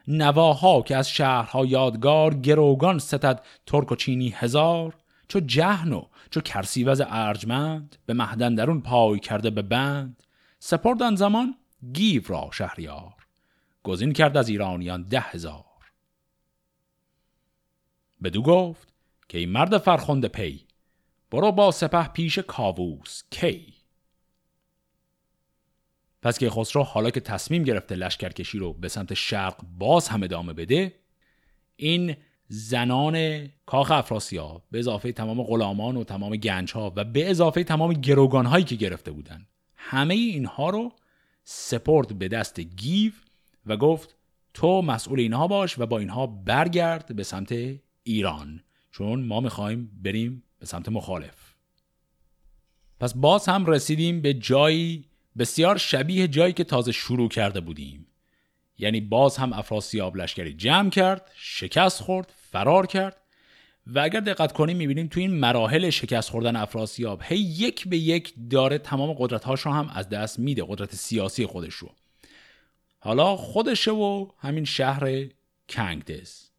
نواها 0.08 0.82
که 0.82 0.96
از 0.96 1.10
شهرها 1.10 1.66
یادگار 1.66 2.34
گروگان 2.34 3.00
ستد 3.00 3.42
ترک 3.66 3.92
و 3.92 3.96
چینی 3.96 4.30
هزار. 4.30 4.96
چو 5.28 5.40
جهن 5.40 5.94
و 5.94 6.04
چو 6.30 6.42
کرسیوز 6.42 7.02
ارجمند 7.06 7.96
به 8.06 8.14
مهدن 8.14 8.56
درون 8.56 8.82
پای 8.82 9.20
کرده 9.20 9.50
به 9.50 9.62
بند. 9.62 10.24
سپردن 10.60 11.16
زمان 11.16 11.56
گیو 11.94 12.22
را 12.28 12.50
شهریار. 12.54 13.17
گزین 13.88 14.14
کرد 14.14 14.38
از 14.38 14.50
ایرانیان 14.50 15.04
ده 15.04 15.20
هزار. 15.20 15.66
بدو 18.24 18.42
گفت 18.42 18.94
که 19.30 19.38
این 19.38 19.50
مرد 19.50 19.78
فرخند 19.78 20.26
پی 20.26 20.66
برو 21.32 21.52
با 21.52 21.72
سپه 21.72 22.08
پیش 22.08 22.40
کاووس 22.40 23.24
کی؟ 23.32 23.74
پس 26.22 26.40
که 26.40 26.50
خسرو 26.50 26.84
حالا 26.84 27.10
که 27.10 27.20
تصمیم 27.20 27.64
گرفته 27.64 27.96
لشکرکشی 27.96 28.58
رو 28.58 28.74
به 28.74 28.88
سمت 28.88 29.14
شرق 29.14 29.62
باز 29.78 30.08
هم 30.08 30.24
ادامه 30.24 30.54
بده 30.54 30.94
این 31.76 32.16
زنان 32.48 33.48
کاخ 33.66 33.92
افراسیاب 33.92 34.64
به 34.72 34.80
اضافه 34.80 35.12
تمام 35.12 35.44
غلامان 35.44 35.98
و 35.98 36.04
تمام 36.04 36.36
گنج 36.36 36.72
ها 36.72 36.94
و 36.96 37.04
به 37.04 37.30
اضافه 37.30 37.64
تمام 37.64 37.94
گروگان 37.94 38.46
هایی 38.46 38.66
که 38.66 38.76
گرفته 38.76 39.12
بودن 39.12 39.46
همه 39.76 40.14
اینها 40.14 40.70
رو 40.70 40.92
سپرد 41.44 42.20
به 42.20 42.28
دست 42.28 42.60
گیو 42.60 43.12
و 43.68 43.78
گفت 43.78 44.16
تو 44.54 44.82
مسئول 44.82 45.20
اینها 45.20 45.48
باش 45.48 45.80
و 45.80 45.86
با 45.86 46.00
اینها 46.00 46.28
برگرد 46.28 47.16
به 47.16 47.24
سمت 47.24 47.56
ایران 48.04 48.64
چون 48.92 49.24
ما 49.24 49.40
می‌خوایم 49.40 49.92
بریم 50.04 50.44
به 50.60 50.66
سمت 50.66 50.90
مخالف. 50.90 51.54
پس 53.00 53.14
باز 53.14 53.46
هم 53.46 53.66
رسیدیم 53.66 54.22
به 54.22 54.34
جایی 54.34 55.06
بسیار 55.38 55.78
شبیه 55.78 56.28
جایی 56.28 56.54
که 56.54 56.64
تازه 56.64 56.92
شروع 56.92 57.30
کرده 57.30 57.60
بودیم. 57.60 58.08
یعنی 58.78 59.02
باز 59.02 59.38
هم 59.38 59.54
افراسیاب 59.54 60.18
لشکری 60.18 60.54
جمع 60.54 60.90
کرد 60.90 61.32
شکست 61.36 62.02
خورد 62.04 62.34
فرار 62.36 62.86
کرد. 62.86 63.18
و 63.88 64.00
اگر 64.00 64.20
دقت 64.20 64.52
کنیم 64.52 64.78
می‌بینیم 64.78 65.08
تو 65.08 65.20
این 65.20 65.32
مراحل 65.32 65.90
شکست 65.90 66.30
خوردن 66.30 66.56
افراسیاب 66.56 67.22
هی 67.24 67.38
یک 67.38 67.88
به 67.88 67.98
یک 67.98 68.34
داره 68.50 68.78
تمام 68.78 69.14
قدرتهاش 69.14 69.62
رو 69.62 69.72
هم 69.72 69.90
از 69.94 70.10
دست 70.10 70.40
میده 70.40 70.64
قدرت 70.68 70.96
سیاسی 70.96 71.46
خودش 71.46 71.74
رو. 71.74 71.92
حالا 73.08 73.36
خودشه 73.36 73.92
و 73.92 74.28
همین 74.38 74.66
شهر 74.66 75.26
کنگدز 75.70 76.50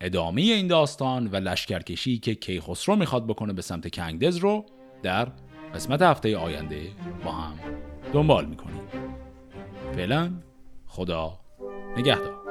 ادامه 0.00 0.42
این 0.42 0.66
داستان 0.66 1.26
و 1.26 1.36
لشکرکشی 1.36 2.18
که 2.18 2.34
کیخسرو 2.34 2.96
می‌خواد 2.96 3.26
بکنه 3.26 3.52
به 3.52 3.62
سمت 3.62 3.94
کنگدز 3.94 4.36
رو 4.36 4.66
در 5.02 5.32
قسمت 5.74 6.02
هفته 6.02 6.36
آینده 6.36 6.90
با 7.24 7.32
هم 7.32 7.58
دنبال 8.12 8.46
می‌کنیم. 8.46 8.82
فعلا 9.94 10.32
خدا 10.86 11.40
نگهدار. 11.96 12.49